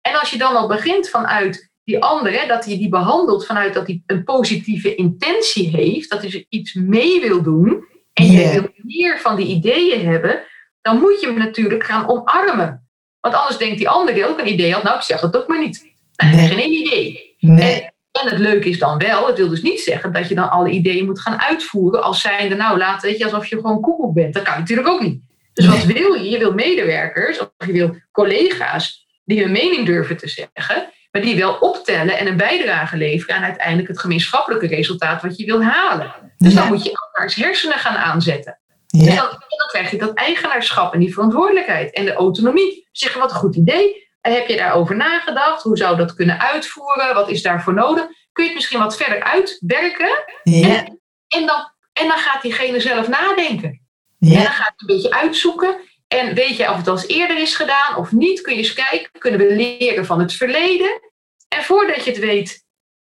En 0.00 0.20
als 0.20 0.30
je 0.30 0.38
dan 0.38 0.56
al 0.56 0.68
begint 0.68 1.08
vanuit 1.08 1.70
die 1.84 2.02
ander, 2.02 2.32
hè, 2.32 2.46
dat 2.46 2.64
hij 2.64 2.78
die 2.78 2.88
behandelt 2.88 3.46
vanuit 3.46 3.74
dat 3.74 3.86
hij 3.86 4.02
een 4.06 4.24
positieve 4.24 4.94
intentie 4.94 5.68
heeft, 5.68 6.10
dat 6.10 6.22
hij 6.22 6.46
iets 6.48 6.74
mee 6.74 7.20
wil 7.20 7.42
doen, 7.42 7.84
en 8.12 8.26
je 8.26 8.50
wil 8.52 8.68
meer 8.76 9.20
van 9.20 9.36
die 9.36 9.46
ideeën 9.46 10.06
hebben, 10.06 10.42
dan 10.80 10.98
moet 10.98 11.20
je 11.20 11.26
hem 11.26 11.38
natuurlijk 11.38 11.84
gaan 11.84 12.08
omarmen. 12.08 12.88
Want 13.20 13.34
anders 13.34 13.58
denkt 13.58 13.78
die 13.78 13.88
ander 13.88 14.14
die 14.14 14.28
ook 14.28 14.38
een 14.38 14.52
idee 14.52 14.72
had, 14.72 14.82
nou 14.82 14.96
ik 14.96 15.02
zeg 15.02 15.20
het 15.20 15.36
ook 15.36 15.48
maar 15.48 15.60
niet. 15.60 15.90
Nou, 16.16 16.36
Nee. 16.36 16.48
Geen 16.48 16.70
idee. 16.70 17.36
nee. 17.38 17.82
En 17.82 17.91
het 18.12 18.38
leuke 18.38 18.68
is 18.68 18.78
dan 18.78 18.98
wel, 18.98 19.26
het 19.26 19.36
wil 19.36 19.48
dus 19.48 19.62
niet 19.62 19.80
zeggen 19.80 20.12
dat 20.12 20.28
je 20.28 20.34
dan 20.34 20.50
alle 20.50 20.70
ideeën 20.70 21.04
moet 21.04 21.20
gaan 21.20 21.40
uitvoeren 21.40 22.02
als 22.02 22.20
zijnde, 22.20 22.54
nou 22.54 22.78
laat 22.78 23.02
weet 23.02 23.18
je, 23.18 23.24
alsof 23.24 23.46
je 23.46 23.56
gewoon 23.56 23.80
koekoek 23.80 24.14
bent. 24.14 24.34
Dat 24.34 24.42
kan 24.42 24.58
natuurlijk 24.58 24.88
ook 24.88 25.00
niet. 25.00 25.20
Dus 25.52 25.66
wat 25.66 25.84
wil 25.84 26.12
je? 26.12 26.30
Je 26.30 26.38
wil 26.38 26.52
medewerkers 26.52 27.38
of 27.38 27.50
je 27.66 27.72
wil 27.72 27.96
collega's 28.12 29.06
die 29.24 29.42
hun 29.42 29.52
mening 29.52 29.86
durven 29.86 30.16
te 30.16 30.28
zeggen, 30.28 30.88
maar 31.10 31.22
die 31.22 31.36
wel 31.36 31.54
optellen 31.54 32.18
en 32.18 32.26
een 32.26 32.36
bijdrage 32.36 32.96
leveren 32.96 33.36
aan 33.36 33.42
uiteindelijk 33.42 33.88
het 33.88 33.98
gemeenschappelijke 33.98 34.66
resultaat 34.66 35.22
wat 35.22 35.38
je 35.38 35.44
wil 35.44 35.62
halen. 35.62 36.14
Dus 36.38 36.54
dan 36.54 36.68
moet 36.68 36.84
je 36.84 36.90
elkaars 36.90 37.34
hersenen 37.34 37.78
gaan 37.78 37.96
aanzetten. 37.96 38.58
Dus 38.86 39.04
Ja, 39.04 39.14
dan, 39.14 39.30
en 39.30 39.58
dan 39.58 39.68
krijg 39.68 39.90
je 39.90 39.98
dat 39.98 40.14
eigenaarschap 40.14 40.92
en 40.92 41.00
die 41.00 41.12
verantwoordelijkheid 41.12 41.92
en 41.92 42.04
de 42.04 42.12
autonomie. 42.12 42.88
Zeggen, 42.92 43.20
wat 43.20 43.30
een 43.30 43.36
goed 43.36 43.56
idee. 43.56 44.10
Heb 44.22 44.48
je 44.48 44.56
daarover 44.56 44.96
nagedacht? 44.96 45.62
Hoe 45.62 45.76
zou 45.76 45.96
dat 45.96 46.14
kunnen 46.14 46.40
uitvoeren? 46.40 47.14
Wat 47.14 47.28
is 47.28 47.42
daarvoor 47.42 47.74
nodig? 47.74 48.04
Kun 48.32 48.42
je 48.44 48.50
het 48.50 48.54
misschien 48.54 48.78
wat 48.78 48.96
verder 48.96 49.22
uitwerken? 49.22 50.24
ja, 50.42 50.68
En, 50.68 51.00
en, 51.28 51.46
dan, 51.46 51.70
en 51.92 52.08
dan 52.08 52.18
gaat 52.18 52.42
diegene 52.42 52.80
zelf 52.80 53.08
nadenken. 53.08 53.80
En 54.20 54.28
dan 54.32 54.42
gaat 54.46 54.56
hij 54.56 54.72
een 54.76 54.86
beetje 54.86 55.12
uitzoeken. 55.12 55.76
En 56.08 56.34
weet 56.34 56.56
je 56.56 56.70
of 56.70 56.76
het 56.76 56.88
al 56.88 56.94
eens 56.94 57.06
eerder 57.06 57.38
is 57.38 57.54
gedaan 57.56 57.96
of 57.96 58.12
niet? 58.12 58.40
Kun 58.40 58.52
je 58.52 58.58
eens 58.58 58.72
kijken. 58.74 59.10
Kunnen 59.18 59.40
we 59.40 59.54
leren 59.54 60.06
van 60.06 60.20
het 60.20 60.32
verleden? 60.32 61.00
En 61.48 61.62
voordat 61.64 62.04
je 62.04 62.10
het 62.10 62.20
weet, 62.20 62.64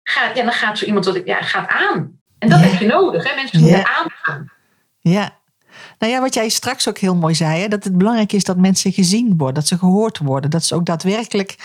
gaat, 0.03 0.35
ja, 0.37 0.43
dan 0.43 0.51
gaat 0.53 0.77
zo 0.77 0.85
iemand 0.85 1.05
wat, 1.05 1.21
ja, 1.25 1.41
gaat 1.41 1.69
aan. 1.69 2.21
En 2.39 2.49
dat 2.49 2.59
Ja. 2.59 2.65
heb 2.65 2.79
je 2.79 2.85
nodig. 2.87 3.29
Hè? 3.29 3.35
Mensen 3.35 3.59
moeten 3.59 3.79
Ja. 3.79 3.85
aangaan. 3.97 4.51
ja. 4.99 5.36
Nou 5.99 6.11
ja, 6.13 6.21
wat 6.21 6.33
jij 6.33 6.49
straks 6.49 6.87
ook 6.87 6.97
heel 6.97 7.15
mooi 7.15 7.35
zei, 7.35 7.61
hè, 7.61 7.67
dat 7.67 7.83
het 7.83 7.97
belangrijk 7.97 8.33
is 8.33 8.43
dat 8.43 8.57
mensen 8.57 8.91
gezien 8.91 9.37
worden, 9.37 9.55
dat 9.55 9.67
ze 9.67 9.77
gehoord 9.77 10.17
worden, 10.17 10.49
dat 10.49 10.63
ze 10.63 10.75
ook 10.75 10.85
daadwerkelijk, 10.85 11.55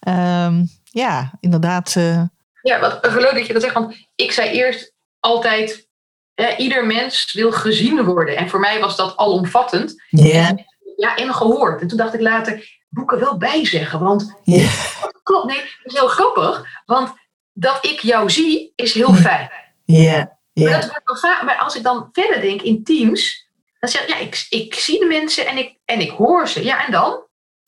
ehm, 0.00 0.64
ja, 0.84 1.32
inderdaad, 1.40 1.94
eh, 1.96 2.22
Ja, 2.62 2.80
wat 2.80 3.14
leuk 3.14 3.34
dat 3.34 3.46
je 3.46 3.52
dat 3.52 3.62
zegt. 3.62 3.74
Want 3.74 3.96
ik 4.14 4.32
zei 4.32 4.50
eerst 4.50 4.92
altijd, 5.20 5.88
eh, 6.34 6.58
ieder 6.58 6.86
mens 6.86 7.32
wil 7.32 7.52
gezien 7.52 8.04
worden. 8.04 8.36
En 8.36 8.48
voor 8.48 8.60
mij 8.60 8.80
was 8.80 8.96
dat 8.96 9.16
alomvattend. 9.16 10.02
ja, 10.08 10.54
Ja, 10.96 11.16
en 11.16 11.34
gehoord. 11.34 11.80
En 11.80 11.88
toen 11.88 11.98
dacht 11.98 12.14
ik 12.14 12.20
later, 12.20 12.78
er 13.06 13.18
wel 13.18 13.36
bij 13.36 13.66
zeggen. 13.66 14.00
Want 14.00 14.34
ja, 14.42 14.68
klopt, 15.22 15.46
nee, 15.46 15.56
dat 15.56 15.92
is 15.92 15.92
heel 15.92 16.08
grappig. 16.08 16.66
Want 16.84 17.12
dat 17.52 17.84
ik 17.84 18.00
jou 18.00 18.30
zie, 18.30 18.72
is 18.76 18.92
heel 18.92 19.14
fijn. 19.14 19.50
ja, 19.84 20.38
Maar, 20.52 20.70
dat 20.70 20.90
wordt 20.90 21.06
wel 21.06 21.16
vaak, 21.16 21.42
maar 21.42 21.56
als 21.56 21.76
ik 21.76 21.82
dan 21.82 22.08
verder 22.12 22.40
denk 22.40 22.62
in 22.62 22.84
teams, 22.84 23.45
dan 23.78 23.90
zeg 23.90 24.02
ik, 24.02 24.08
ja, 24.08 24.18
ik, 24.18 24.46
ik 24.50 24.74
zie 24.74 24.98
de 24.98 25.04
mensen 25.06 25.46
en 25.46 25.56
ik, 25.56 25.76
en 25.84 26.00
ik 26.00 26.10
hoor 26.10 26.48
ze. 26.48 26.64
Ja, 26.64 26.86
en 26.86 26.92
dan? 26.92 27.24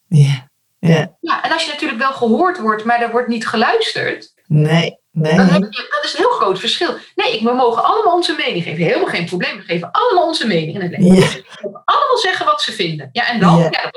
ja, 0.08 0.48
ja, 0.78 1.16
Ja, 1.20 1.44
en 1.44 1.52
als 1.52 1.64
je 1.64 1.70
natuurlijk 1.72 2.00
wel 2.00 2.12
gehoord 2.12 2.58
wordt, 2.58 2.84
maar 2.84 3.02
er 3.02 3.10
wordt 3.10 3.28
niet 3.28 3.46
geluisterd, 3.46 4.32
nee, 4.46 4.98
Dan 5.12 5.22
nee, 5.22 5.32
heb 5.40 5.62
je, 5.72 5.86
dat 5.90 6.04
is 6.04 6.12
een 6.12 6.18
heel 6.18 6.30
groot 6.30 6.58
verschil. 6.58 6.94
Nee, 7.14 7.34
ik, 7.34 7.42
we 7.42 7.52
mogen 7.52 7.84
allemaal 7.84 8.14
onze 8.14 8.34
mening 8.38 8.64
geven. 8.64 8.84
Helemaal 8.84 9.06
geen 9.08 9.24
probleem. 9.26 9.56
We 9.56 9.62
geven 9.62 9.90
allemaal 9.90 10.26
onze 10.26 10.46
mening 10.46 10.74
in 10.74 10.80
het 10.80 10.90
leven. 10.90 11.14
Ja. 11.16 11.26
We 11.26 11.58
mogen 11.62 11.82
allemaal 11.84 12.18
zeggen 12.18 12.46
wat 12.46 12.62
ze 12.62 12.72
vinden. 12.72 13.08
Ja, 13.12 13.26
en 13.28 13.40
dan? 13.40 13.58
Ja. 13.58 13.68
Ja, 13.70 13.82
dat, 13.82 13.92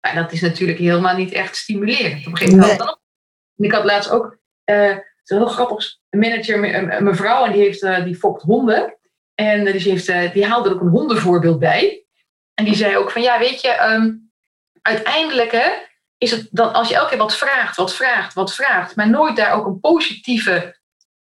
was 0.00 0.14
dat 0.14 0.32
is 0.32 0.40
natuurlijk 0.40 0.78
helemaal 0.78 1.16
niet 1.16 1.32
echt 1.32 1.56
stimulerend. 1.56 2.26
Op 2.26 2.32
een 2.32 2.36
gegeven 2.36 2.58
moment. 2.60 2.78
dan- 2.78 2.98
En 3.56 3.64
ik 3.64 3.72
had 3.72 3.84
laatst 3.84 4.10
ook, 4.10 4.38
eh, 4.64 4.88
het 4.88 5.04
is 5.24 5.36
heel 5.36 5.46
grappig, 5.46 5.96
een 6.10 6.18
manager, 6.18 6.74
een, 6.74 6.96
een 6.96 7.04
mevrouw, 7.04 7.44
en 7.44 7.52
die, 7.52 7.62
heeft, 7.62 7.82
eh, 7.82 8.04
die 8.04 8.16
fokt 8.16 8.42
honden. 8.42 8.97
En 9.40 9.66
eh, 9.66 9.72
dus 9.72 9.82
die, 9.82 9.92
heeft, 9.92 10.08
eh, 10.08 10.32
die 10.32 10.46
haalde 10.46 10.68
er 10.68 10.74
ook 10.74 10.80
een 10.80 10.88
hondenvoorbeeld 10.88 11.58
bij. 11.58 12.04
En 12.54 12.64
die 12.64 12.74
zei 12.74 12.96
ook 12.96 13.10
van, 13.10 13.22
ja, 13.22 13.38
weet 13.38 13.60
je, 13.60 13.68
ehm, 13.68 14.10
uiteindelijk 14.82 15.52
hè, 15.52 15.70
is 16.18 16.30
het 16.30 16.48
dan 16.50 16.72
als 16.72 16.88
je 16.88 16.94
elke 16.94 17.08
keer 17.08 17.18
wat 17.18 17.36
vraagt, 17.36 17.76
wat 17.76 17.94
vraagt, 17.94 18.34
wat 18.34 18.54
vraagt, 18.54 18.96
maar 18.96 19.10
nooit 19.10 19.36
daar 19.36 19.52
ook 19.52 19.66
een 19.66 19.80
positieve 19.80 20.78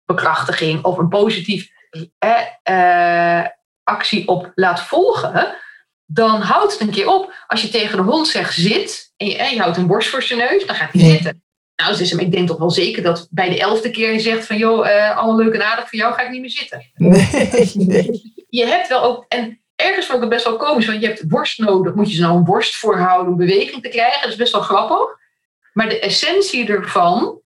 bekrachtiging 0.04 0.84
of 0.84 0.98
een 0.98 1.08
positief 1.08 1.70
eh, 2.18 3.44
actie 3.82 4.28
op 4.28 4.52
laat 4.54 4.82
volgen, 4.82 5.56
dan 6.04 6.40
houdt 6.40 6.72
het 6.72 6.80
een 6.80 6.90
keer 6.90 7.08
op. 7.08 7.34
Als 7.46 7.62
je 7.62 7.68
tegen 7.68 7.96
de 7.96 8.02
hond 8.02 8.28
zegt 8.28 8.54
zit 8.54 9.12
en 9.16 9.26
je, 9.26 9.36
en 9.36 9.54
je 9.54 9.60
houdt 9.60 9.76
een 9.76 9.86
borst 9.86 10.08
voor 10.08 10.22
zijn 10.22 10.38
neus, 10.38 10.66
dan 10.66 10.76
gaat 10.76 10.92
hij 10.92 11.10
zitten. 11.10 11.43
Nou, 11.76 11.96
dus 11.96 12.12
ik 12.12 12.32
denk 12.32 12.48
toch 12.48 12.58
wel 12.58 12.70
zeker 12.70 13.02
dat 13.02 13.28
bij 13.30 13.48
de 13.48 13.58
elfde 13.58 13.90
keer 13.90 14.12
je 14.12 14.18
zegt 14.18 14.46
van 14.46 14.56
joh, 14.56 14.86
uh, 14.86 15.16
allemaal 15.16 15.36
leuk 15.36 15.54
en 15.54 15.66
aardig, 15.66 15.88
voor 15.88 15.98
jou 15.98 16.14
ga 16.14 16.22
ik 16.22 16.30
niet 16.30 16.40
meer 16.40 16.50
zitten. 16.50 16.90
Nee, 16.94 17.70
nee. 17.74 18.32
Je 18.48 18.66
hebt 18.66 18.88
wel 18.88 19.02
ook, 19.02 19.24
en 19.28 19.60
ergens 19.76 20.06
vond 20.06 20.16
ik 20.16 20.24
het 20.24 20.34
best 20.34 20.44
wel 20.44 20.56
komisch, 20.56 20.86
want 20.86 21.00
je 21.00 21.06
hebt 21.06 21.24
worst 21.28 21.58
nodig. 21.58 21.94
Moet 21.94 22.08
je 22.08 22.14
ze 22.14 22.20
nou 22.20 22.36
een 22.36 22.44
borst 22.44 22.76
voorhouden 22.76 23.32
om 23.32 23.38
beweging 23.38 23.82
te 23.82 23.88
krijgen? 23.88 24.20
Dat 24.20 24.30
is 24.30 24.36
best 24.36 24.52
wel 24.52 24.60
grappig. 24.60 25.18
Maar 25.72 25.88
de 25.88 26.00
essentie 26.00 26.66
ervan 26.66 27.40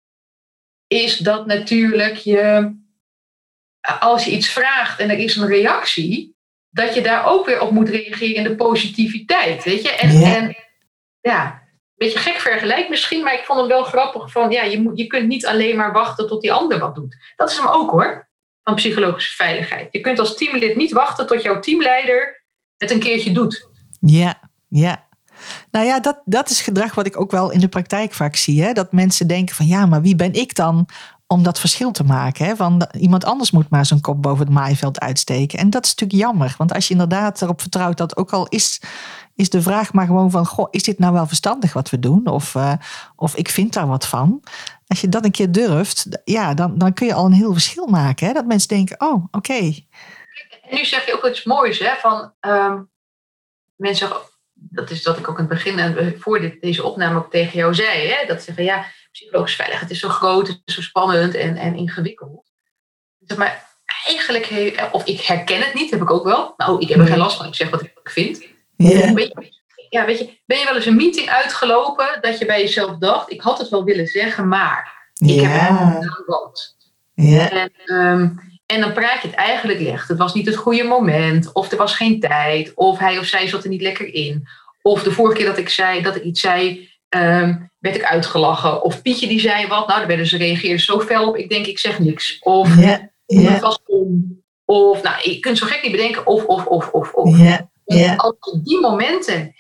is 0.88 1.18
dat 1.18 1.46
natuurlijk 1.46 2.16
je, 2.16 2.74
als 4.00 4.26
je 4.26 4.32
iets 4.32 4.50
vraagt 4.50 5.00
en 5.00 5.10
er 5.10 5.18
is 5.18 5.36
een 5.36 5.48
reactie, 5.48 6.36
dat 6.70 6.94
je 6.94 7.02
daar 7.02 7.26
ook 7.26 7.46
weer 7.46 7.62
op 7.62 7.72
moet 7.72 7.90
reageren 7.90 8.36
in 8.36 8.44
de 8.44 8.56
positiviteit. 8.56 9.64
Weet 9.64 9.82
je? 9.82 9.92
En 9.92 10.20
ja, 10.20 10.36
en, 10.36 10.56
ja 11.22 11.67
beetje 11.98 12.20
gek 12.20 12.40
vergelijk 12.40 12.90
misschien, 12.90 13.24
maar 13.24 13.34
ik 13.34 13.46
vond 13.46 13.60
hem 13.60 13.68
wel 13.68 13.84
grappig 13.84 14.32
van, 14.32 14.52
ja, 14.52 14.64
je, 14.64 14.82
moet, 14.82 14.98
je 14.98 15.08
kunt 15.08 15.28
niet 15.28 15.46
alleen 15.46 15.76
maar 15.76 15.92
wachten 15.92 16.28
tot 16.28 16.42
die 16.42 16.54
ander 16.54 16.80
wat 16.80 16.96
doet. 16.96 17.16
Dat 17.36 17.50
is 17.50 17.58
hem 17.58 17.68
ook 17.68 17.92
hoor, 17.92 18.30
van 18.64 18.76
psychologische 18.76 19.36
veiligheid. 19.36 19.88
Je 19.92 20.00
kunt 20.00 20.20
als 20.20 20.36
teamlid 20.36 20.76
niet 20.76 20.92
wachten 20.92 21.28
tot 21.28 21.42
jouw 21.42 21.60
teamleider 21.60 22.46
het 22.78 22.92
een 22.92 23.00
keertje 23.00 23.32
doet. 23.32 23.70
Ja, 24.00 24.50
ja. 24.68 25.06
Nou 25.72 25.86
ja, 25.86 26.00
dat, 26.00 26.22
dat 26.26 26.50
is 26.50 26.62
gedrag 26.62 26.96
wat 26.96 27.06
ik 27.06 27.20
ook 27.20 27.32
wel 27.32 27.52
in 27.52 27.60
de 27.60 27.68
praktijk 27.68 28.14
vaak 28.14 28.36
zie. 28.36 28.64
Hè? 28.64 28.74
Dat 28.74 28.92
mensen 28.92 29.28
denken 29.28 29.56
van 29.56 29.68
ja, 29.68 29.86
maar 29.86 30.02
wie 30.02 30.16
ben 30.16 30.34
ik 30.34 30.56
dan 30.56 30.88
om 31.28 31.44
dat 31.44 31.60
verschil 31.60 31.92
te 31.92 32.04
maken? 32.04 32.46
Hè? 32.46 32.56
Van 32.56 32.90
iemand 33.00 33.26
anders 33.26 33.52
moet 33.52 33.70
maar 33.70 33.86
zijn 33.86 34.02
kop 34.02 34.22
boven 34.22 34.46
het 34.46 34.54
maaiveld 34.54 35.00
uitsteken. 35.00 35.60
En 35.60 35.70
dat 35.70 35.86
is 35.86 35.96
natuurlijk 35.96 36.22
jammer. 36.22 36.56
Want 36.58 36.74
als 36.74 36.88
je 36.88 36.92
inderdaad 36.92 37.42
erop 37.42 37.62
vertrouwt 37.62 37.98
dat 37.98 38.18
ook 38.18 38.32
al 38.32 38.48
is, 38.48 38.82
is 39.36 39.50
de 39.50 39.62
vraag 39.62 39.94
maar 39.94 40.06
gewoon 40.06 40.32
van... 40.32 40.46
Goh, 40.46 40.68
is 40.72 40.84
dit 40.84 41.00
nou 41.00 41.14
wel 41.14 41.28
verstandig 41.28 41.74
wat 41.74 41.90
we 41.90 42.00
doen? 42.00 42.28
Of, 42.28 42.56
uh, 42.56 42.74
of 43.16 43.36
ik 43.36 43.50
vind 43.50 43.74
daar 43.74 43.88
wat 43.88 44.08
van. 44.08 44.44
Als 44.88 45.02
je 45.02 45.10
dat 45.10 45.26
een 45.26 45.32
keer 45.32 45.52
durft, 45.52 46.08
ja, 46.24 46.54
dan, 46.54 46.78
dan 46.78 46.94
kun 46.94 47.08
je 47.08 47.14
al 47.14 47.26
een 47.26 47.32
heel 47.32 47.54
verschil 47.54 47.88
maken. 47.88 48.28
Hè? 48.28 48.34
Dat 48.34 48.46
mensen 48.46 48.68
denken, 48.68 49.02
oh, 49.02 49.26
oké. 49.32 49.74
Nu 50.70 50.86
zeg 50.86 51.06
je 51.06 51.14
ook 51.14 51.28
iets 51.28 51.44
moois, 51.44 51.80
hè? 51.80 51.96
Van 52.02 52.32
um, 52.42 52.90
mensen 53.76 54.10
dat 54.60 54.90
is 54.90 55.04
wat 55.04 55.18
ik 55.18 55.30
ook 55.30 55.40
in 55.40 55.46
het 55.50 55.54
begin 55.54 56.16
voor 56.20 56.40
dit, 56.40 56.62
deze 56.62 56.84
opname 56.84 57.18
ook 57.18 57.32
tegen 57.32 57.58
jou 57.58 57.74
zei. 57.74 58.08
Hè? 58.08 58.26
Dat 58.28 58.42
zeggen, 58.42 58.64
ja, 58.64 58.86
psychologisch 59.18 59.56
veiligheid 59.56 59.92
is 59.92 60.00
zo 60.00 60.10
groot, 60.10 60.48
het 60.48 60.62
is 60.66 60.74
zo 60.74 60.82
spannend 60.82 61.36
en, 61.36 61.56
en 61.56 61.76
ingewikkeld. 61.76 62.52
Zeg 63.20 63.38
maar, 63.38 63.68
eigenlijk, 64.06 64.90
of 64.92 65.06
ik 65.06 65.22
herken 65.22 65.62
het 65.62 65.74
niet, 65.74 65.92
heb 65.92 66.02
ik 66.02 66.12
ook 66.12 66.24
wel. 66.24 66.54
Nou, 66.58 66.82
ik 66.82 66.90
heb 66.90 67.00
er 67.00 67.08
geen 67.08 67.18
last 67.18 67.38
van, 67.38 67.46
ik 67.46 67.56
zeg 67.56 67.70
wat 67.70 67.82
ik 67.82 67.92
vind. 68.04 68.46
Ja. 68.78 69.14
ja, 69.90 70.06
weet 70.06 70.20
je, 70.20 70.38
ben 70.46 70.58
je 70.58 70.66
wel 70.66 70.76
eens 70.76 70.86
een 70.86 70.96
meeting 70.96 71.30
uitgelopen 71.30 72.18
dat 72.22 72.38
je 72.38 72.46
bij 72.46 72.62
jezelf 72.62 72.98
dacht, 72.98 73.32
ik 73.32 73.42
had 73.42 73.58
het 73.58 73.70
wel 73.70 73.84
willen 73.84 74.08
zeggen, 74.08 74.48
maar 74.48 75.10
ik 75.14 75.42
heb 75.42 76.02
het 76.02 76.24
wat. 76.26 76.76
Ja. 77.14 77.50
En, 77.50 77.96
um, 77.96 78.40
en 78.66 78.82
dan 78.82 78.94
praat 78.94 79.22
je 79.22 79.28
het 79.28 79.38
eigenlijk 79.38 79.80
licht. 79.80 80.08
Het 80.08 80.18
was 80.18 80.34
niet 80.34 80.46
het 80.46 80.56
goede 80.56 80.84
moment, 80.84 81.54
of 81.54 81.72
er 81.72 81.78
was 81.78 81.96
geen 81.96 82.20
tijd, 82.20 82.74
of 82.74 83.00
hij 83.00 83.18
of 83.20 83.26
zij 83.26 83.48
zat 83.48 83.64
er 83.64 83.70
niet 83.70 83.82
lekker 83.82 84.14
in. 84.14 84.48
Of 84.82 85.04
de 85.04 85.12
vorige 85.12 85.38
keer 85.38 85.46
dat 85.46 85.58
ik 85.58 85.70
zei 85.70 86.02
dat 86.02 86.16
ik 86.16 86.24
iets 86.24 86.42
zei, 86.42 86.90
um, 87.10 87.72
werd 87.78 87.96
ik 87.96 88.04
uitgelachen. 88.04 88.84
Of 88.84 89.02
Pietje 89.02 89.28
die 89.28 89.40
zei 89.40 89.68
wat, 89.68 89.88
nou, 89.88 90.00
daar 90.00 90.08
werden 90.08 90.28
ze 90.28 90.38
reageerden 90.38 90.80
zo 90.80 91.00
fel 91.00 91.28
op, 91.28 91.38
ik 91.38 91.50
denk 91.50 91.66
ik 91.66 91.80
zeg 91.80 92.00
niks. 92.00 92.40
Of 92.40 92.76
yeah, 92.80 93.00
yeah. 93.26 93.62
was 93.62 93.80
om. 93.86 94.36
Of, 94.66 95.02
nou, 95.02 95.30
je 95.30 95.40
kunt 95.40 95.58
zo 95.58 95.66
gek 95.66 95.82
niet 95.82 95.92
bedenken, 95.92 96.26
of, 96.26 96.46
of, 96.46 96.66
of, 96.66 96.90
of, 96.90 97.14
of. 97.14 97.38
Yeah. 97.86 98.18
Als 98.18 98.60
die 98.64 98.80
momenten, 98.80 99.56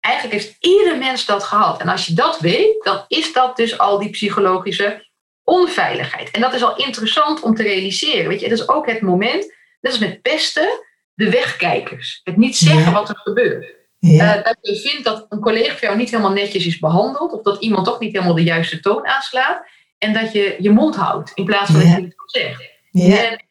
eigenlijk 0.00 0.34
heeft 0.34 0.56
ieder 0.60 0.98
mens 0.98 1.26
dat 1.26 1.44
gehad. 1.44 1.80
En 1.80 1.88
als 1.88 2.06
je 2.06 2.14
dat 2.14 2.40
weet, 2.40 2.84
dan 2.84 3.04
is 3.08 3.32
dat 3.32 3.56
dus 3.56 3.78
al 3.78 3.98
die 3.98 4.10
psychologische 4.10 5.06
onveiligheid. 5.44 6.30
En 6.30 6.40
dat 6.40 6.54
is 6.54 6.62
al 6.62 6.76
interessant 6.76 7.42
om 7.42 7.54
te 7.54 7.62
realiseren. 7.62 8.28
Weet 8.28 8.40
je, 8.40 8.48
dat 8.48 8.58
is 8.58 8.68
ook 8.68 8.86
het 8.86 9.00
moment, 9.00 9.54
net 9.80 9.92
als 9.92 9.98
met 9.98 10.22
pesten, 10.22 10.68
de 11.14 11.30
wegkijkers. 11.30 12.20
Het 12.24 12.36
niet 12.36 12.56
zeggen 12.56 12.92
wat 12.92 13.08
er 13.08 13.16
gebeurt. 13.16 13.76
Ja. 13.98 14.38
Uh, 14.38 14.44
dat 14.44 14.58
je 14.60 14.76
vindt 14.76 15.04
dat 15.04 15.26
een 15.28 15.40
collega 15.40 15.70
van 15.70 15.88
jou 15.88 15.96
niet 15.96 16.10
helemaal 16.10 16.32
netjes 16.32 16.66
is 16.66 16.78
behandeld, 16.78 17.32
of 17.32 17.42
dat 17.42 17.62
iemand 17.62 17.86
toch 17.86 18.00
niet 18.00 18.12
helemaal 18.12 18.34
de 18.34 18.42
juiste 18.42 18.80
toon 18.80 19.06
aanslaat, 19.06 19.62
en 19.98 20.12
dat 20.12 20.32
je 20.32 20.56
je 20.58 20.70
mond 20.70 20.96
houdt 20.96 21.30
in 21.34 21.44
plaats 21.44 21.70
van 21.70 21.80
dat 21.80 21.88
je 21.88 22.02
het 22.02 22.14
zegt. 22.26 22.62
En, 22.92 23.44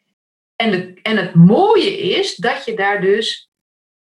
en, 0.56 0.70
de, 0.70 1.00
en 1.02 1.16
het 1.16 1.34
mooie 1.34 1.98
is 1.98 2.36
dat 2.36 2.64
je 2.64 2.74
daar 2.74 3.00
dus, 3.00 3.50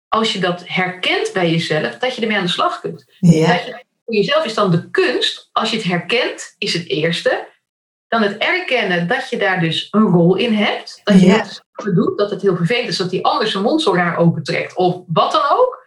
als 0.08 0.32
je 0.32 0.38
dat 0.38 0.62
herkent 0.66 1.32
bij 1.32 1.50
jezelf, 1.50 1.98
dat 1.98 2.14
je 2.14 2.22
ermee 2.22 2.36
aan 2.36 2.44
de 2.44 2.50
slag 2.50 2.80
kunt. 2.80 3.04
Dat 3.20 3.64
je, 3.64 3.84
voor 4.04 4.14
jezelf 4.14 4.44
is 4.44 4.54
dan 4.54 4.70
de 4.70 4.90
kunst, 4.90 5.48
als 5.52 5.70
je 5.70 5.76
het 5.76 5.86
herkent, 5.86 6.54
is 6.58 6.72
het 6.72 6.88
eerste 6.88 7.50
dan 8.12 8.22
het 8.22 8.36
erkennen 8.36 9.08
dat 9.08 9.30
je 9.30 9.36
daar 9.36 9.60
dus 9.60 9.88
een 9.90 10.06
rol 10.06 10.36
in 10.36 10.54
hebt. 10.54 11.00
Dat 11.04 11.20
je 11.20 11.26
ja. 11.26 11.36
dat 11.36 11.94
doet, 11.94 12.18
dat 12.18 12.30
het 12.30 12.42
heel 12.42 12.56
vervelend 12.56 12.88
is 12.88 12.96
dat 12.96 13.10
die 13.10 13.24
ander 13.24 13.48
zijn 13.48 13.62
mond 13.62 13.82
zo 13.82 13.94
raar 13.94 14.16
opentrekt. 14.16 14.76
Of 14.76 15.02
wat 15.06 15.32
dan 15.32 15.42
ook. 15.50 15.81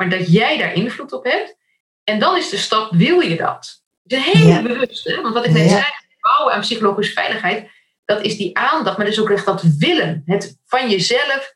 Maar 0.00 0.08
dat 0.10 0.32
jij 0.32 0.58
daar 0.58 0.72
invloed 0.72 1.12
op 1.12 1.24
hebt. 1.24 1.56
En 2.04 2.18
dan 2.18 2.36
is 2.36 2.48
de 2.48 2.56
stap, 2.56 2.92
wil 2.92 3.20
je 3.20 3.36
dat? 3.36 3.82
Hele 4.06 4.46
ja. 4.46 4.62
bewuste. 4.62 5.20
Want 5.22 5.34
wat 5.34 5.46
ik 5.46 5.52
net 5.52 5.70
zei, 5.70 5.84
bouwen 6.20 6.54
aan 6.54 6.60
psychologische 6.60 7.12
veiligheid. 7.12 7.70
Dat 8.04 8.22
is 8.22 8.36
die 8.36 8.58
aandacht, 8.58 8.96
maar 8.96 9.06
dat 9.06 9.14
is 9.14 9.20
ook 9.20 9.30
echt 9.30 9.46
dat 9.46 9.62
willen. 9.62 10.22
Het 10.26 10.58
van 10.66 10.90
jezelf 10.90 11.54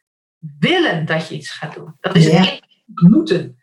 willen 0.59 1.07
dat 1.07 1.29
je 1.29 1.35
iets 1.35 1.51
gaat 1.51 1.75
doen. 1.75 1.97
Dat 2.01 2.17
is 2.17 2.29
het 2.29 2.61
moeten. 2.95 3.63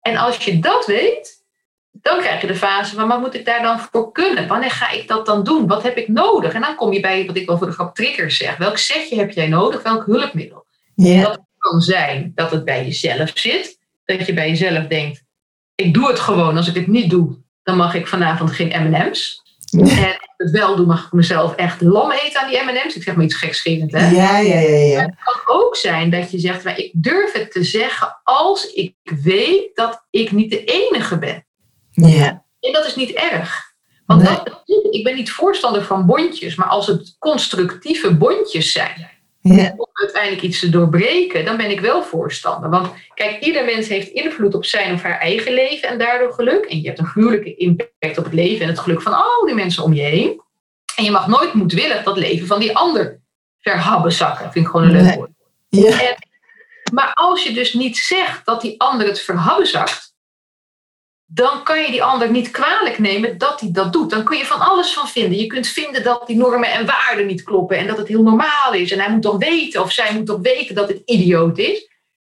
En 0.00 0.16
als 0.16 0.36
je 0.44 0.58
dat 0.58 0.86
weet, 0.86 1.44
dan 1.90 2.18
krijg 2.18 2.40
je 2.40 2.46
de 2.46 2.56
fase 2.56 2.94
van 2.94 3.08
wat 3.08 3.20
moet 3.20 3.34
ik 3.34 3.44
daar 3.44 3.62
dan 3.62 3.80
voor 3.80 4.12
kunnen? 4.12 4.46
Wanneer 4.46 4.70
ga 4.70 4.90
ik 4.90 5.08
dat 5.08 5.26
dan 5.26 5.44
doen? 5.44 5.66
Wat 5.66 5.82
heb 5.82 5.96
ik 5.96 6.08
nodig? 6.08 6.52
En 6.52 6.60
dan 6.60 6.76
kom 6.76 6.92
je 6.92 7.00
bij 7.00 7.26
wat 7.26 7.36
ik 7.36 7.46
wel 7.46 7.58
voor 7.58 7.66
de 7.66 7.72
grap 7.72 7.94
triggers 7.94 8.36
zeg. 8.36 8.56
Welk 8.56 8.78
setje 8.78 9.16
heb 9.16 9.30
jij 9.30 9.48
nodig? 9.48 9.82
Welk 9.82 10.06
hulpmiddel? 10.06 10.66
Ja. 10.94 11.22
Dat 11.22 11.40
kan 11.58 11.80
zijn 11.80 12.32
dat 12.34 12.50
het 12.50 12.64
bij 12.64 12.84
jezelf 12.84 13.30
zit. 13.34 13.79
Dat 14.18 14.26
je 14.26 14.34
bij 14.34 14.48
jezelf 14.48 14.86
denkt, 14.86 15.24
ik 15.74 15.94
doe 15.94 16.08
het 16.08 16.18
gewoon. 16.18 16.56
Als 16.56 16.68
ik 16.68 16.74
het 16.74 16.86
niet 16.86 17.10
doe, 17.10 17.36
dan 17.62 17.76
mag 17.76 17.94
ik 17.94 18.06
vanavond 18.06 18.50
geen 18.50 18.82
M&M's. 18.82 19.42
En 19.72 19.80
als 19.80 19.92
ik 19.92 20.32
het 20.36 20.50
wel 20.50 20.76
doe, 20.76 20.86
mag 20.86 21.04
ik 21.04 21.12
mezelf 21.12 21.54
echt 21.54 21.80
lam 21.80 22.10
eten 22.10 22.40
aan 22.40 22.50
die 22.50 22.62
M&M's. 22.62 22.96
Ik 22.96 23.02
zeg 23.02 23.14
maar 23.14 23.24
iets 23.24 23.34
gekscherend, 23.34 23.92
hè? 23.92 24.10
Ja, 24.10 24.38
ja, 24.38 24.58
ja. 24.58 24.76
ja. 24.76 25.00
Het 25.00 25.14
kan 25.24 25.56
ook 25.56 25.76
zijn 25.76 26.10
dat 26.10 26.30
je 26.30 26.38
zegt, 26.38 26.64
maar 26.64 26.78
ik 26.78 26.90
durf 26.94 27.32
het 27.32 27.52
te 27.52 27.64
zeggen 27.64 28.20
als 28.24 28.72
ik 28.72 28.94
weet 29.02 29.70
dat 29.74 30.06
ik 30.10 30.32
niet 30.32 30.50
de 30.50 30.64
enige 30.64 31.18
ben. 31.18 31.46
Ja. 31.90 32.44
En 32.60 32.72
dat 32.72 32.86
is 32.86 32.96
niet 32.96 33.10
erg. 33.10 33.68
Want 34.06 34.24
dat, 34.24 34.62
ik 34.90 35.04
ben 35.04 35.14
niet 35.14 35.30
voorstander 35.30 35.84
van 35.84 36.06
bondjes, 36.06 36.54
maar 36.54 36.68
als 36.68 36.86
het 36.86 37.16
constructieve 37.18 38.14
bondjes 38.14 38.72
zijn, 38.72 39.10
ja. 39.40 39.74
om 39.76 39.88
uiteindelijk 39.92 40.42
iets 40.42 40.60
te 40.60 40.68
doorbreken, 40.68 41.44
dan 41.44 41.56
ben 41.56 41.70
ik 41.70 41.80
wel 41.80 42.02
voorstander. 42.02 42.70
Want 42.70 42.90
kijk, 43.14 43.40
ieder 43.40 43.64
mens 43.64 43.88
heeft 43.88 44.08
invloed 44.08 44.54
op 44.54 44.64
zijn 44.64 44.94
of 44.94 45.02
haar 45.02 45.18
eigen 45.18 45.52
leven 45.52 45.88
en 45.88 45.98
daardoor 45.98 46.32
geluk. 46.32 46.64
En 46.64 46.80
je 46.80 46.86
hebt 46.86 46.98
een 46.98 47.06
gruwelijke 47.06 47.54
impact 47.54 48.18
op 48.18 48.24
het 48.24 48.32
leven 48.32 48.62
en 48.62 48.68
het 48.68 48.78
geluk 48.78 49.02
van 49.02 49.12
al 49.12 49.46
die 49.46 49.54
mensen 49.54 49.82
om 49.82 49.94
je 49.94 50.02
heen. 50.02 50.40
En 50.96 51.04
je 51.04 51.10
mag 51.10 51.26
nooit 51.26 51.54
moedwillig 51.54 52.02
dat 52.02 52.16
leven 52.16 52.46
van 52.46 52.60
die 52.60 52.76
ander 52.76 53.20
verhabben 53.60 54.12
zakken. 54.12 54.52
Vind 54.52 54.64
ik 54.64 54.70
gewoon 54.70 54.86
een 54.86 55.02
leuk 55.02 55.14
woord. 55.14 55.30
Ja. 55.68 56.16
maar 56.92 57.12
als 57.14 57.42
je 57.42 57.52
dus 57.52 57.72
niet 57.72 57.96
zegt 57.96 58.46
dat 58.46 58.60
die 58.60 58.80
ander 58.80 59.06
het 59.06 59.20
verhabben 59.20 59.66
zakt, 59.66 60.09
dan 61.32 61.62
kan 61.62 61.82
je 61.82 61.90
die 61.90 62.02
ander 62.02 62.30
niet 62.30 62.50
kwalijk 62.50 62.98
nemen 62.98 63.38
dat 63.38 63.60
hij 63.60 63.70
dat 63.72 63.92
doet. 63.92 64.10
Dan 64.10 64.24
kun 64.24 64.38
je 64.38 64.44
van 64.46 64.60
alles 64.60 64.92
van 64.92 65.08
vinden. 65.08 65.38
Je 65.38 65.46
kunt 65.46 65.66
vinden 65.66 66.02
dat 66.02 66.26
die 66.26 66.36
normen 66.36 66.70
en 66.70 66.86
waarden 66.86 67.26
niet 67.26 67.42
kloppen 67.42 67.78
en 67.78 67.86
dat 67.86 67.98
het 67.98 68.08
heel 68.08 68.22
normaal 68.22 68.72
is. 68.72 68.92
En 68.92 68.98
hij 68.98 69.10
moet 69.10 69.22
toch 69.22 69.38
weten 69.38 69.82
of 69.82 69.92
zij 69.92 70.14
moet 70.14 70.26
toch 70.26 70.40
weten 70.42 70.74
dat 70.74 70.88
het 70.88 71.02
idioot 71.04 71.58
is. 71.58 71.88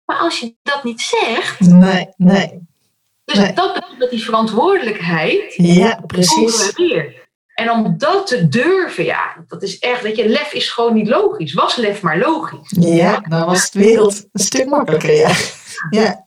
Maar 0.05 0.17
als 0.17 0.41
je 0.41 0.55
dat 0.63 0.85
niet 0.85 1.01
zegt. 1.01 1.61
Nee, 1.61 2.09
nee. 2.17 2.61
Dus 3.25 3.55
dat 3.55 3.75
betekent 3.75 4.01
dat 4.01 4.11
die 4.11 4.25
verantwoordelijkheid. 4.25 5.55
Ja, 5.57 6.03
precies. 6.07 6.73
Weer. 6.77 7.25
En 7.55 7.71
om 7.71 7.95
dat 7.99 8.27
te 8.27 8.49
durven, 8.49 9.05
ja, 9.05 9.45
dat 9.49 9.63
is 9.63 9.79
echt, 9.79 10.03
weet 10.03 10.17
je, 10.17 10.29
lef 10.29 10.53
is 10.53 10.69
gewoon 10.69 10.95
niet 10.95 11.09
logisch. 11.09 11.55
Was 11.55 11.77
lef 11.77 12.03
maar 12.03 12.19
logisch. 12.19 12.75
Ja, 12.81 13.21
dan 13.29 13.47
was 13.47 13.71
de 13.71 13.79
wereld 13.79 14.27
een 14.33 14.45
stuk 14.45 14.67
makkelijker, 14.67 15.15
ja. 15.15 15.35
Ja, 15.91 16.27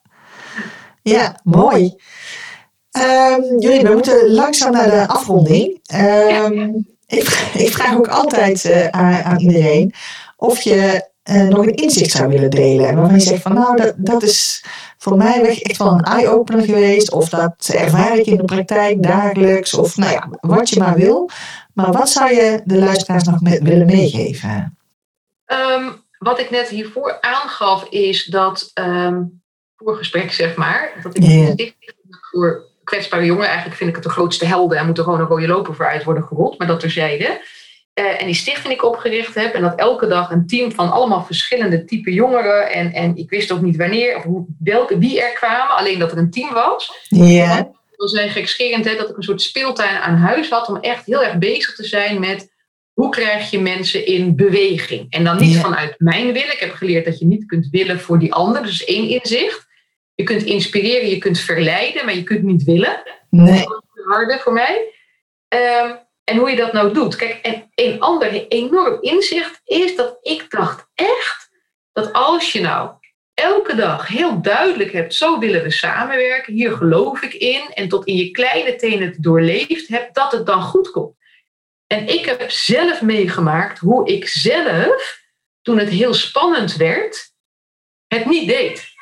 ja 1.01 1.39
mooi. 1.43 1.95
Um, 2.99 3.59
jullie, 3.59 3.81
we 3.81 3.91
moeten 3.93 4.31
langzaam 4.31 4.71
naar 4.71 4.89
de 4.89 5.07
afronding. 5.07 5.79
Um, 5.93 6.88
ik, 7.07 7.49
ik, 7.53 7.73
vraag 7.73 7.97
ook 7.97 8.07
altijd 8.07 8.65
uh, 8.65 8.88
aan, 8.88 9.23
aan, 9.23 9.39
iedereen 9.39 9.93
of 10.38 10.62
je 10.62 11.09
uh, 11.29 11.47
nog 11.47 11.65
een 11.65 11.75
inzicht 11.75 12.12
zou 12.12 12.29
willen 12.29 12.49
delen. 12.49 12.95
Waarvan 12.95 13.15
je 13.15 13.21
zegt 13.21 13.41
van 13.41 13.53
nou, 13.53 13.77
dat, 13.77 13.93
dat 13.97 14.23
is 14.23 14.63
voor 14.97 15.17
mij 15.17 15.62
echt 15.62 15.77
wel 15.77 15.91
een 15.91 16.03
eye-opener 16.03 16.63
geweest. 16.63 17.12
Of 17.12 17.29
dat 17.29 17.69
ervaar 17.73 18.17
ik 18.17 18.25
in 18.25 18.38
de 18.38 18.43
praktijk 18.43 19.03
dagelijks. 19.03 19.73
Of 19.73 19.97
nou 19.97 20.12
ja, 20.12 20.29
wat 20.41 20.69
je 20.69 20.79
maar 20.79 20.95
wil. 20.95 21.29
Maar 21.73 21.91
wat 21.91 22.09
zou 22.09 22.33
je 22.33 22.62
de 22.65 22.77
luisteraars 22.77 23.23
nog 23.23 23.41
met, 23.41 23.62
willen 23.62 23.85
meegeven? 23.85 24.77
Ehm, 25.45 25.89
wat 26.17 26.39
ik 26.39 26.49
net 26.49 26.67
hiervoor 26.67 27.17
aangaf 27.21 27.85
is 27.89 28.25
dat, 28.25 28.71
um, 28.73 29.41
voor 29.75 29.95
gesprek 29.95 30.31
zeg 30.31 30.55
maar, 30.55 30.99
dat 31.03 31.17
ik 31.17 31.23
yeah. 31.23 31.71
voor 32.31 32.68
kwetsbare 32.89 33.25
jongeren, 33.25 33.47
eigenlijk 33.47 33.78
vind 33.78 33.89
ik 33.89 33.95
het 33.95 34.06
de 34.06 34.12
grootste 34.12 34.45
helden 34.45 34.78
en 34.78 34.86
moet 34.86 34.97
er 34.97 35.04
gewoon 35.04 35.19
een 35.19 35.28
rode 35.28 35.47
loper 35.47 35.75
voor 35.75 35.88
uit 35.88 36.04
worden 36.04 36.23
gerold, 36.23 36.58
maar 36.58 36.67
dat 36.67 36.80
terzijde. 36.80 37.41
Uh, 37.99 38.21
en 38.21 38.25
die 38.25 38.36
stichting 38.36 38.73
ik 38.73 38.84
opgericht 38.84 39.36
heb 39.36 39.54
en 39.54 39.62
dat 39.62 39.75
elke 39.75 40.08
dag 40.08 40.32
een 40.32 40.47
team 40.47 40.71
van 40.71 40.91
allemaal 40.91 41.23
verschillende 41.23 41.86
type 41.86 42.13
jongeren 42.13 42.71
en, 42.71 42.93
en 42.93 43.15
ik 43.15 43.30
wist 43.30 43.52
ook 43.52 43.62
niet 43.62 43.78
wanneer 43.78 44.17
of 44.17 44.23
hoe, 44.23 44.45
welke, 44.60 44.97
wie 44.97 45.21
er 45.21 45.34
kwamen, 45.34 45.75
alleen 45.75 45.99
dat 45.99 46.12
er 46.12 46.17
een 46.17 46.32
team 46.32 46.54
was. 46.54 47.06
Ja. 47.08 47.25
Yeah. 47.25 47.56
Dat 47.56 48.12
was 48.12 48.32
gekscherend 48.32 48.86
hè, 48.86 48.95
dat 48.95 49.10
ik 49.10 49.17
een 49.17 49.23
soort 49.23 49.41
speeltuin 49.41 49.97
aan 49.97 50.15
huis 50.15 50.49
had 50.49 50.67
om 50.67 50.78
echt 50.78 51.06
heel 51.06 51.23
erg 51.23 51.38
bezig 51.38 51.75
te 51.75 51.84
zijn 51.84 52.19
met 52.19 52.49
hoe 52.99 53.10
krijg 53.10 53.52
je 53.52 53.60
mensen 53.60 54.06
in 54.06 54.36
beweging? 54.36 55.06
En 55.10 55.23
dan 55.23 55.38
niet 55.38 55.58
vanuit 55.58 55.95
mijn 55.97 56.25
willen. 56.25 56.54
Ik 56.54 56.60
heb 56.60 56.73
geleerd 56.73 57.06
dat 57.06 57.19
je 57.19 57.25
niet 57.25 57.45
kunt 57.45 57.67
willen 57.71 57.99
voor 57.99 58.19
die 58.19 58.34
ander. 58.34 58.63
Dus 58.63 58.84
één 58.84 59.10
inzicht. 59.10 59.67
Je 60.19 60.25
kunt 60.25 60.43
inspireren, 60.43 61.10
je 61.10 61.17
kunt 61.17 61.39
verleiden, 61.39 62.05
maar 62.05 62.15
je 62.15 62.23
kunt 62.23 62.43
niet 62.43 62.63
willen. 62.63 63.01
Nee. 63.29 63.63
Dat 63.63 63.84
is 63.93 64.03
harde 64.03 64.39
voor 64.39 64.53
mij. 64.53 64.93
Um, 65.47 65.99
en 66.23 66.38
hoe 66.38 66.49
je 66.49 66.55
dat 66.55 66.73
nou 66.73 66.93
doet. 66.93 67.15
Kijk, 67.15 67.39
en 67.41 67.71
een 67.75 67.99
ander 67.99 68.47
enorm 68.47 68.97
inzicht 69.01 69.62
is 69.63 69.95
dat 69.95 70.17
ik 70.21 70.45
dacht 70.49 70.88
echt 70.95 71.49
dat 71.93 72.13
als 72.13 72.51
je 72.51 72.62
nou 72.62 72.91
elke 73.34 73.75
dag 73.75 74.08
heel 74.08 74.41
duidelijk 74.41 74.91
hebt, 74.91 75.13
zo 75.13 75.39
willen 75.39 75.63
we 75.63 75.71
samenwerken, 75.71 76.53
hier 76.53 76.71
geloof 76.71 77.21
ik 77.21 77.34
in, 77.34 77.62
en 77.73 77.89
tot 77.89 78.05
in 78.05 78.15
je 78.15 78.32
kleine 78.32 78.75
tenen 78.75 79.08
het 79.08 79.23
doorleefd 79.23 79.88
hebt, 79.88 80.15
dat 80.15 80.32
het 80.32 80.45
dan 80.45 80.62
goed 80.62 80.91
komt. 80.91 81.15
En 81.88 82.08
ik 82.08 82.25
heb 82.25 82.51
zelf 82.51 83.01
meegemaakt 83.01 83.79
hoe 83.79 84.08
ik 84.08 84.27
zelf, 84.27 85.19
toen 85.62 85.77
het 85.77 85.89
heel 85.89 86.13
spannend 86.13 86.75
werd, 86.75 87.32
het 88.08 88.25
niet 88.25 88.47
deed. 88.47 88.97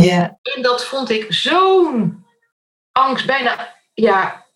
Ja. 0.00 0.38
En 0.42 0.62
dat 0.62 0.84
vond 0.84 1.10
ik 1.10 1.26
zo'n 1.28 2.24
angst, 2.92 3.26
bijna 3.26 3.76
ja, 3.94 4.46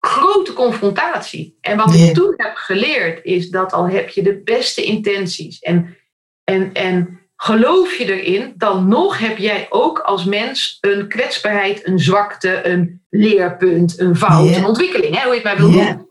grote 0.00 0.52
confrontatie. 0.52 1.58
En 1.60 1.76
wat 1.76 1.94
ik 1.94 2.14
toen 2.14 2.34
heb 2.36 2.56
geleerd 2.56 3.24
is 3.24 3.50
dat 3.50 3.72
al 3.72 3.88
heb 3.88 4.08
je 4.08 4.22
de 4.22 4.42
beste 4.42 4.82
intenties 4.82 5.58
en, 5.58 5.96
en, 6.44 6.72
en 6.72 7.20
geloof 7.36 7.94
je 7.94 8.22
erin, 8.22 8.54
dan 8.56 8.88
nog 8.88 9.18
heb 9.18 9.38
jij 9.38 9.66
ook 9.70 9.98
als 9.98 10.24
mens 10.24 10.78
een 10.80 11.08
kwetsbaarheid, 11.08 11.86
een 11.86 11.98
zwakte, 11.98 12.66
een 12.66 13.02
leerpunt, 13.10 14.00
een 14.00 14.16
fout, 14.16 14.56
een 14.56 14.66
ontwikkeling, 14.66 15.16
hè, 15.16 15.22
hoe 15.22 15.34
je 15.34 15.40
het 15.40 15.44
maar 15.44 15.56
wil 15.56 15.70
noemen. 15.70 16.08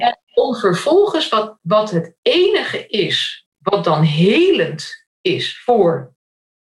En 0.00 0.18
om 0.34 0.54
vervolgens, 0.54 1.28
wat, 1.28 1.58
wat 1.62 1.90
het 1.90 2.14
enige 2.22 2.86
is, 2.86 3.46
wat 3.58 3.84
dan 3.84 4.02
helend 4.02 5.06
is 5.20 5.60
voor 5.64 6.14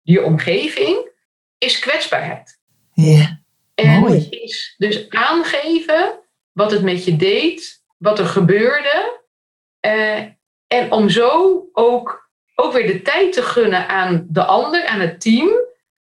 je 0.02 0.24
omgeving, 0.24 1.14
is 1.58 1.78
kwetsbaarheid. 1.78 2.58
Ja. 2.94 3.40
En 3.74 4.00
Mooi. 4.00 4.26
is 4.30 4.74
dus 4.78 5.10
aangeven 5.10 6.20
wat 6.52 6.70
het 6.70 6.82
met 6.82 7.04
je 7.04 7.16
deed, 7.16 7.82
wat 7.96 8.18
er 8.18 8.26
gebeurde. 8.26 9.20
Uh, 9.86 10.18
en 10.66 10.92
om 10.92 11.08
zo 11.08 11.62
ook, 11.72 12.30
ook 12.54 12.72
weer 12.72 12.86
de 12.86 13.02
tijd 13.02 13.32
te 13.32 13.42
gunnen 13.42 13.88
aan 13.88 14.26
de 14.28 14.44
ander, 14.44 14.86
aan 14.86 15.00
het 15.00 15.20
team, 15.20 15.50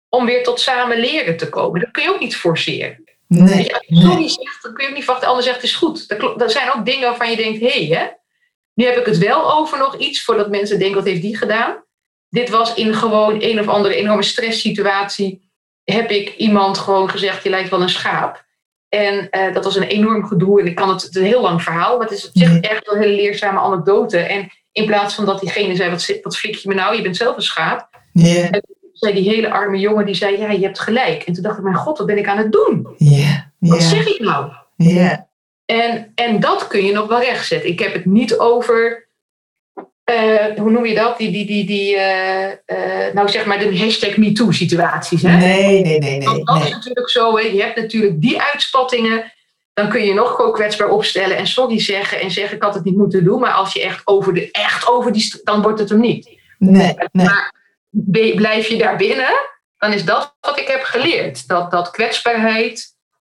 om 0.09 0.25
weer 0.25 0.43
tot 0.43 0.61
samen 0.61 0.99
leren 0.99 1.37
te 1.37 1.49
komen. 1.49 1.81
Dat 1.81 1.91
kun 1.91 2.03
je 2.03 2.11
ook 2.11 2.21
niet 2.21 2.37
forceren. 2.37 3.05
Nee. 3.27 3.75
Als 3.75 3.87
je 3.89 4.29
zegt, 4.29 4.63
dan 4.63 4.75
kun 4.75 4.85
je 4.85 4.91
ook 4.91 4.97
niet 4.97 5.05
verwachten, 5.05 5.21
de 5.21 5.27
ander 5.27 5.43
zegt 5.43 5.57
het 5.57 5.65
is 5.65 5.75
goed. 5.75 6.09
Dat, 6.09 6.39
dat 6.39 6.53
zijn 6.53 6.73
ook 6.73 6.85
dingen 6.85 7.09
waarvan 7.09 7.31
je 7.31 7.37
denkt, 7.37 7.61
hé, 7.61 7.87
hey, 7.87 7.99
hè, 7.99 8.07
nu 8.75 8.85
heb 8.85 8.97
ik 8.97 9.07
het 9.07 9.19
wel 9.19 9.53
over 9.53 9.79
nog 9.79 9.97
iets, 9.97 10.25
voordat 10.25 10.51
mensen 10.51 10.79
denken, 10.79 10.97
wat 10.97 11.07
heeft 11.07 11.23
die 11.23 11.37
gedaan? 11.37 11.82
Dit 12.33 12.51
was 12.51 12.75
in 12.75 12.95
gewoon 12.95 13.37
een 13.39 13.61
of 13.61 13.69
andere 13.69 13.95
enorme 13.95 14.23
stresssituatie, 14.23 15.51
heb 15.85 16.11
ik 16.11 16.35
iemand 16.37 16.79
gewoon 16.79 17.11
gezegd, 17.11 17.43
je 17.43 17.51
lijkt 17.51 17.71
wel 17.71 17.83
een 17.83 17.89
schaap. 17.89 18.45
En 18.89 19.29
uh, 19.31 19.55
dat 19.55 19.65
was 19.65 19.77
een 19.77 19.83
enorm 19.83 20.27
gedoe. 20.27 20.61
En 20.61 20.67
ik 20.67 20.75
kan 20.75 20.89
het, 20.89 21.17
een 21.17 21.25
heel 21.25 21.41
lang 21.41 21.63
verhaal, 21.63 21.97
maar 21.99 22.07
het 22.07 22.19
is 22.19 22.27
op 22.27 22.31
zich 22.35 22.61
echt 22.61 22.91
een 22.91 23.01
hele 23.01 23.15
leerzame 23.15 23.61
anekdote. 23.61 24.19
En 24.19 24.49
in 24.73 24.87
plaats 24.87 25.15
van 25.15 25.25
dat 25.25 25.41
diegene 25.41 25.77
zei, 25.77 25.91
wat, 25.91 26.19
wat 26.23 26.37
flik 26.37 26.55
je 26.55 26.69
me 26.69 26.75
nou, 26.75 26.97
je 26.97 27.03
bent 27.03 27.17
zelf 27.17 27.37
een 27.37 27.43
schaap. 27.43 27.89
Yeah. 28.13 28.53
zei 28.93 29.15
die 29.15 29.29
hele 29.29 29.51
arme 29.51 29.79
jongen, 29.79 30.07
die 30.07 30.15
zei, 30.15 30.39
ja, 30.39 30.51
je 30.51 30.65
hebt 30.65 30.81
gelijk. 30.81 31.23
En 31.23 31.33
toen 31.33 31.43
dacht 31.43 31.57
ik, 31.57 31.63
mijn 31.63 31.75
god, 31.75 31.99
wat 31.99 32.07
ben 32.07 32.19
ik 32.19 32.29
aan 32.29 32.39
het 32.39 32.53
doen? 32.53 32.95
Yeah. 32.97 33.41
Wat 33.59 33.83
zeg 33.83 34.07
ik 34.07 34.21
nou? 34.21 34.53
En, 35.65 36.13
en 36.15 36.41
dat 36.41 36.67
kun 36.67 36.85
je 36.85 36.93
nog 36.93 37.09
wel 37.09 37.21
rechtzetten. 37.21 37.71
Ik 37.71 37.79
heb 37.79 37.93
het 37.93 38.05
niet 38.05 38.39
over 38.39 39.09
uh, 40.11 40.57
hoe 40.57 40.71
noem 40.71 40.87
je 40.87 40.95
dat? 40.95 41.19
Die, 41.19 41.31
die, 41.31 41.47
die, 41.47 41.65
die 41.65 41.97
uh, 41.97 42.49
uh, 42.49 43.13
nou 43.13 43.29
zeg 43.29 43.45
maar 43.45 43.59
de 43.59 43.79
hashtag 43.79 44.17
MeToo 44.17 44.51
situaties. 44.51 45.23
Hè? 45.23 45.37
Nee, 45.37 45.83
nee, 45.83 45.99
nee. 45.99 46.19
nee 46.19 46.29
Want 46.29 46.47
dat 46.47 46.57
nee. 46.57 46.65
is 46.65 46.71
natuurlijk 46.71 47.11
zo. 47.11 47.37
Hè? 47.37 47.43
Je 47.43 47.63
hebt 47.63 47.77
natuurlijk 47.77 48.21
die 48.21 48.43
uitspattingen. 48.43 49.33
Dan 49.75 49.89
kun 49.89 50.05
je 50.05 50.15
nog 50.15 50.35
gewoon 50.35 50.53
kwetsbaar 50.53 50.89
opstellen 50.89 51.37
en 51.37 51.47
sorry 51.47 51.81
zeggen 51.81 52.21
en 52.21 52.31
zeggen 52.31 52.57
ik 52.57 52.63
had 52.63 52.75
het 52.75 52.85
niet 52.85 52.97
moeten 52.97 53.25
doen. 53.25 53.41
Maar 53.41 53.53
als 53.53 53.73
je 53.73 53.83
echt 53.83 54.07
over, 54.07 54.35
de, 54.35 54.51
echt 54.51 54.89
over 54.89 55.13
die, 55.13 55.41
dan 55.45 55.63
wordt 55.63 55.79
het 55.79 55.89
hem 55.89 56.01
niet. 56.01 56.39
Nee, 56.59 56.95
nee. 57.13 57.27
Maar 57.27 57.55
blijf 58.35 58.69
je 58.69 58.77
daar 58.77 58.97
binnen, 58.97 59.33
dan 59.79 59.93
is 59.93 60.05
dat 60.05 60.37
wat 60.41 60.59
ik 60.59 60.67
heb 60.67 60.83
geleerd. 60.83 61.49
Dat, 61.49 61.71
dat 61.71 61.91
kwetsbaarheid 61.91 62.95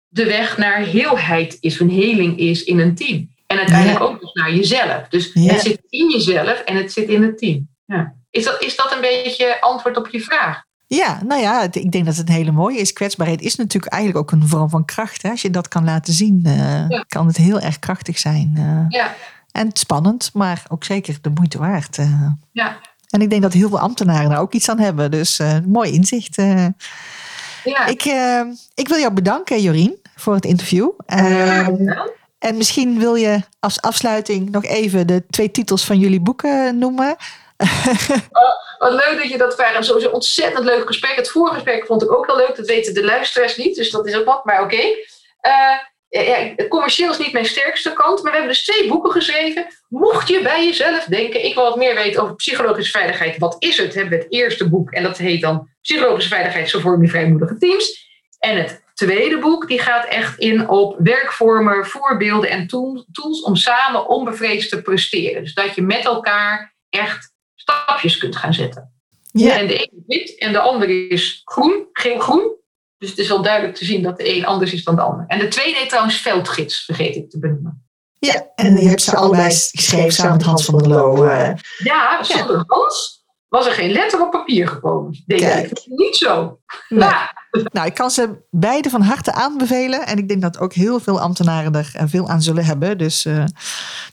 de 0.09 0.25
weg 0.25 0.59
naar 0.59 0.79
heelheid 0.79 1.57
is, 1.61 1.81
een 1.81 1.91
heling 1.91 2.39
is 2.39 2.65
in 2.65 2.79
een 2.79 2.95
team. 2.95 3.35
En 3.47 3.59
uiteindelijk 3.59 3.99
Ja. 3.99 4.05
ook 4.05 4.21
dus 4.21 4.33
naar 4.33 4.55
jezelf. 4.55 5.09
Dus 5.09 5.31
Ja. 5.35 5.53
het 5.53 5.61
zit 5.63 5.81
in 5.89 6.11
jezelf 6.11 6.61
en 6.61 6.77
het 6.77 6.93
zit 6.93 7.09
in 7.09 7.23
het 7.23 7.39
team. 7.39 7.69
Ja. 7.85 8.15
Is, 8.31 8.45
dat, 8.45 8.63
is 8.63 8.77
dat 8.77 8.93
een 8.93 9.01
beetje 9.01 9.61
antwoord 9.61 9.97
op 9.97 10.09
je 10.09 10.21
vraag? 10.21 10.65
Ja, 10.87 11.21
nou 11.27 11.41
ja, 11.41 11.63
ik 11.71 11.93
denk 11.93 12.05
dat 12.07 12.17
het 12.17 12.29
een 12.29 12.35
hele 12.35 12.51
mooie 12.53 12.79
is. 12.79 12.93
Kwetsbaarheid 12.93 13.41
is 13.41 13.57
natuurlijk 13.57 13.93
eigenlijk 13.93 14.23
ook 14.23 14.41
een 14.41 14.49
vorm 14.49 14.71
van 14.71 14.85
kracht. 14.85 15.23
Hè? 15.23 15.31
Als 15.31 15.43
je 15.43 15.51
dat 15.51 15.69
kan 15.69 15.85
laten 15.85 16.13
zien, 16.13 16.41
eh, 16.45 16.89
Ja. 16.89 17.05
kan 17.09 17.27
het 17.27 17.37
heel 17.37 17.61
erg 17.61 17.79
krachtig 17.79 18.19
zijn. 18.19 18.53
eh. 18.57 18.85
Ja. 19.01 19.15
En 19.53 19.71
spannend, 19.73 20.31
maar 20.35 20.63
ook 20.69 20.85
zeker 20.85 21.19
de 21.21 21.31
moeite 21.35 21.59
waard. 21.59 21.99
eh. 21.99 22.27
Ja. 22.53 22.77
En 23.11 23.21
ik 23.21 23.31
denk 23.31 23.43
dat 23.43 23.53
heel 23.53 23.69
veel 23.69 23.79
ambtenaren 23.81 24.31
daar 24.31 24.41
ook 24.41 24.53
iets 24.55 24.69
aan 24.69 24.79
hebben. 24.79 25.11
Dus 25.11 25.41
mooi 25.67 25.93
inzicht. 25.93 26.37
Ja. 26.37 27.87
Ik, 27.87 28.05
ik 28.75 28.89
wil 28.89 28.99
jou 28.99 29.13
bedanken, 29.13 29.63
Jorien, 29.63 29.97
voor 30.15 30.35
het 30.35 30.45
interview. 30.45 30.91
Ja. 31.07 31.69
En 32.47 32.57
misschien 32.57 32.99
wil 32.99 33.15
je 33.15 33.41
als 33.61 33.81
afsluiting 33.81 34.51
nog 34.51 34.65
even 34.65 35.07
de 35.07 35.27
twee 35.31 35.51
titels 35.51 35.85
van 35.85 35.99
jullie 35.99 36.21
boeken 36.21 36.79
noemen. 36.79 37.17
Wat 38.79 38.93
leuk 38.93 39.19
dat 39.19 39.29
je 39.29 39.39
dat 39.39 39.55
vraagt. 39.55 39.85
Sowieso 39.85 40.09
ontzettend 40.09 40.65
leuk 40.65 40.87
gesprek. 40.87 41.17
Het 41.17 41.31
vorige 41.31 41.55
gesprek 41.55 41.87
vond 41.87 42.03
ik 42.03 42.13
ook 42.13 42.27
heel 42.27 42.37
leuk. 42.37 42.57
Dat 42.57 42.67
weten 42.67 42.95
de 42.95 43.05
luisteraars 43.05 43.57
niet. 43.57 43.77
Dus 43.77 43.91
dat 43.91 44.07
is 44.07 44.17
ook 44.17 44.25
wat. 44.25 44.45
Maar 44.45 44.63
oké. 44.63 44.83
Eh, 45.41 45.79
ja, 46.09 46.55
commercieel 46.69 47.11
is 47.11 47.19
niet 47.19 47.33
mijn 47.33 47.45
sterkste 47.45 47.93
kant. 47.93 48.23
Maar 48.23 48.33
we 48.33 48.39
hebben 48.39 48.55
dus 48.55 48.65
twee 48.65 48.89
boeken 48.89 49.11
geschreven. 49.11 49.67
Mocht 49.89 50.29
je 50.29 50.43
bij 50.43 50.65
jezelf 50.65 51.05
denken. 51.05 51.45
Ik 51.45 51.55
wil 51.55 51.65
wat 51.65 51.77
meer 51.77 51.95
weten 51.95 52.23
over 52.23 52.35
psychologische 52.35 52.99
veiligheid. 52.99 53.39
Wat 53.39 53.57
is 53.59 53.79
het? 53.79 53.95
Hebben 53.95 54.19
het 54.19 54.27
eerste 54.29 54.69
boek. 54.69 54.91
En 54.91 55.03
dat 55.03 55.19
heet 55.19 55.41
dan 55.41 55.69
Psychologische 55.81 56.31
veiligheid. 56.31 56.71
Zo 56.71 56.81
vorm 56.81 57.03
je 57.03 57.09
vrijmoedige 57.09 57.59
teams. 57.59 58.09
En 58.39 58.57
het 58.57 58.83
tweede 58.97 59.39
boek. 59.39 59.69
Die 59.69 59.81
gaat 59.81 60.05
echt 60.07 60.39
in 60.39 60.69
op 60.69 60.97
werkvormen, 60.99 61.87
voorbeelden 61.87 62.51
en 62.51 62.67
tool- 62.67 63.05
tools. 63.13 63.43
Om 63.43 63.57
samen 63.57 64.09
onbevreesd 64.09 64.71
te 64.71 64.83
presteren. 64.83 65.43
Dus 65.43 65.55
dat 65.55 65.75
je 65.75 65.83
met 65.83 66.05
elkaar 66.05 66.75
echt 66.89 67.33
stapjes 67.55 68.19
kunt 68.19 68.37
gaan 68.37 68.55
zetten. 68.55 68.91
Ja, 69.33 69.59
En 69.59 69.67
de 69.67 69.75
een 69.75 70.05
is 70.07 70.19
wit 70.19 70.39
en 70.39 70.53
de 70.53 70.59
ander 70.59 71.11
is 71.11 71.41
groen, 71.45 71.89
geel-groen. 71.93 72.55
Dus 72.99 73.11
het 73.11 73.19
is 73.19 73.29
wel 73.29 73.43
duidelijk 73.43 73.75
te 73.77 73.85
zien 73.85 74.03
dat 74.03 74.17
de 74.17 74.37
een 74.37 74.47
anders 74.47 74.73
is 74.73 74.85
dan 74.85 74.95
de 74.95 75.01
ander. 75.03 75.25
En 75.29 75.39
de 75.39 75.49
tweede 75.49 75.79
heet 75.79 75.89
trouwens 75.89 76.17
veldgids, 76.17 76.85
vergeet 76.85 77.17
ik 77.17 77.31
te 77.31 77.39
benoemen. 77.39 77.85
ja. 78.19 78.47
en 78.55 78.77
je 78.77 78.89
hebt 78.89 79.03
ze 79.03 79.17
allebei 79.17 79.51
geschreven 79.51 80.13
samen 80.13 80.37
met 80.37 80.43
Hans 80.47 80.65
van 80.65 80.79
der 80.79 80.89
Loo. 80.89 81.25
eh. 81.25 81.51
Ja, 81.79 82.23
zonder 82.23 82.65
Hans 82.67 83.16
was 83.57 83.67
er 83.67 83.73
geen 83.73 83.91
letter 83.91 84.21
op 84.21 84.31
papier 84.31 84.69
gekomen. 84.69 85.23
Denk 85.27 85.41
ik. 85.41 85.83
Niet 85.85 86.17
zo. 86.17 86.59
Nee. 86.89 87.09
Ja, 87.09 87.31
Nou, 87.73 87.87
ik 87.87 87.95
kan 87.95 88.11
ze 88.11 88.47
beide 88.51 88.91
van 88.91 89.01
harte 89.01 89.33
aanbevelen. 89.33 90.07
En 90.07 90.19
ik 90.19 90.29
denk 90.29 90.43
dat 90.43 90.59
ook 90.59 90.73
heel 90.73 91.01
veel 91.01 91.21
ambtenaren 91.21 91.75
er 91.75 91.91
eh, 91.95 92.05
veel 92.07 92.29
aan 92.29 92.43
zullen 92.43 92.65
hebben. 92.65 92.99
Dus 92.99 93.29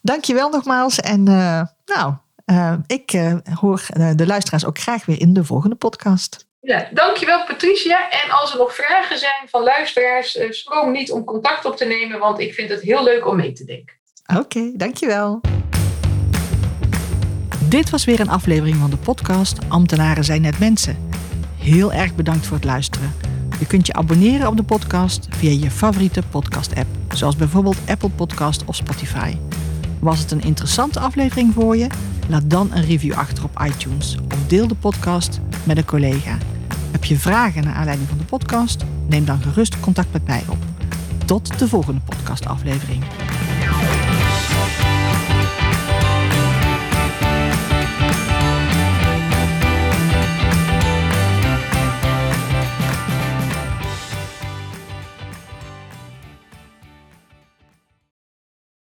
dank 0.01 0.23
je 0.23 0.33
wel 0.33 0.49
nogmaals. 0.49 0.99
En 0.99 1.27
eh, 1.27 1.61
nou, 1.85 2.13
eh, 2.45 2.73
ik 2.87 3.33
hoor 3.59 3.85
de 4.15 4.25
luisteraars 4.25 4.65
ook 4.65 4.79
graag 4.79 5.05
weer 5.05 5.19
in 5.19 5.33
de 5.33 5.43
volgende 5.43 5.75
podcast. 5.75 6.47
ja, 6.59 6.89
dankjewel 6.93 7.45
Patricia. 7.45 8.09
En 8.09 8.31
als 8.31 8.51
er 8.51 8.57
nog 8.57 8.75
vragen 8.75 9.19
zijn 9.19 9.47
van 9.49 9.63
luisteraars, 9.63 10.39
schroom 10.49 10.91
niet 10.91 11.11
om 11.11 11.23
contact 11.23 11.65
op 11.65 11.77
te 11.77 11.85
nemen, 11.85 12.19
want 12.19 12.39
ik 12.39 12.53
vind 12.53 12.69
het 12.69 12.81
heel 12.81 13.03
leuk 13.03 13.27
om 13.27 13.35
mee 13.35 13.51
te 13.51 13.65
denken. 13.65 13.95
Oké, 14.37 14.71
dankjewel. 14.75 15.41
Dit 17.73 17.89
was 17.89 18.05
weer 18.05 18.19
een 18.19 18.29
aflevering 18.29 18.75
van 18.77 18.89
de 18.89 18.97
podcast 18.97 19.57
Ambtenaren 19.67 20.23
zijn 20.23 20.41
net 20.41 20.59
mensen. 20.59 20.97
Heel 21.57 21.93
erg 21.93 22.15
bedankt 22.15 22.45
voor 22.45 22.55
het 22.55 22.65
luisteren. 22.65 23.13
Je 23.59 23.65
kunt 23.65 23.87
je 23.87 23.93
abonneren 23.93 24.47
op 24.47 24.57
de 24.57 24.63
podcast 24.63 25.27
via 25.29 25.49
je 25.49 25.71
favoriete 25.71 26.23
podcast-app, 26.29 26.87
zoals 27.13 27.35
bijvoorbeeld 27.35 27.77
Apple 27.87 28.09
Podcast 28.09 28.65
of 28.65 28.75
Spotify. 28.75 29.37
Was 29.99 30.19
het 30.19 30.31
een 30.31 30.41
interessante 30.41 30.99
aflevering 30.99 31.53
voor 31.53 31.77
je? 31.77 31.87
Laat 32.29 32.49
dan 32.49 32.69
een 32.73 32.85
review 32.85 33.13
achter 33.13 33.43
op 33.43 33.61
iTunes 33.65 34.17
of 34.33 34.47
deel 34.47 34.67
de 34.67 34.75
podcast 34.75 35.39
met 35.63 35.77
een 35.77 35.85
collega. 35.85 36.37
Heb 36.91 37.03
je 37.03 37.17
vragen 37.17 37.63
naar 37.63 37.75
aanleiding 37.75 38.09
van 38.09 38.17
de 38.17 38.23
podcast? 38.25 38.83
Neem 39.07 39.25
dan 39.25 39.41
gerust 39.41 39.79
contact 39.79 40.13
met 40.13 40.27
mij 40.27 40.43
op. 40.49 40.57
Tot 41.25 41.59
de 41.59 41.67
volgende 41.67 42.01
podcastaflevering. 42.05 43.03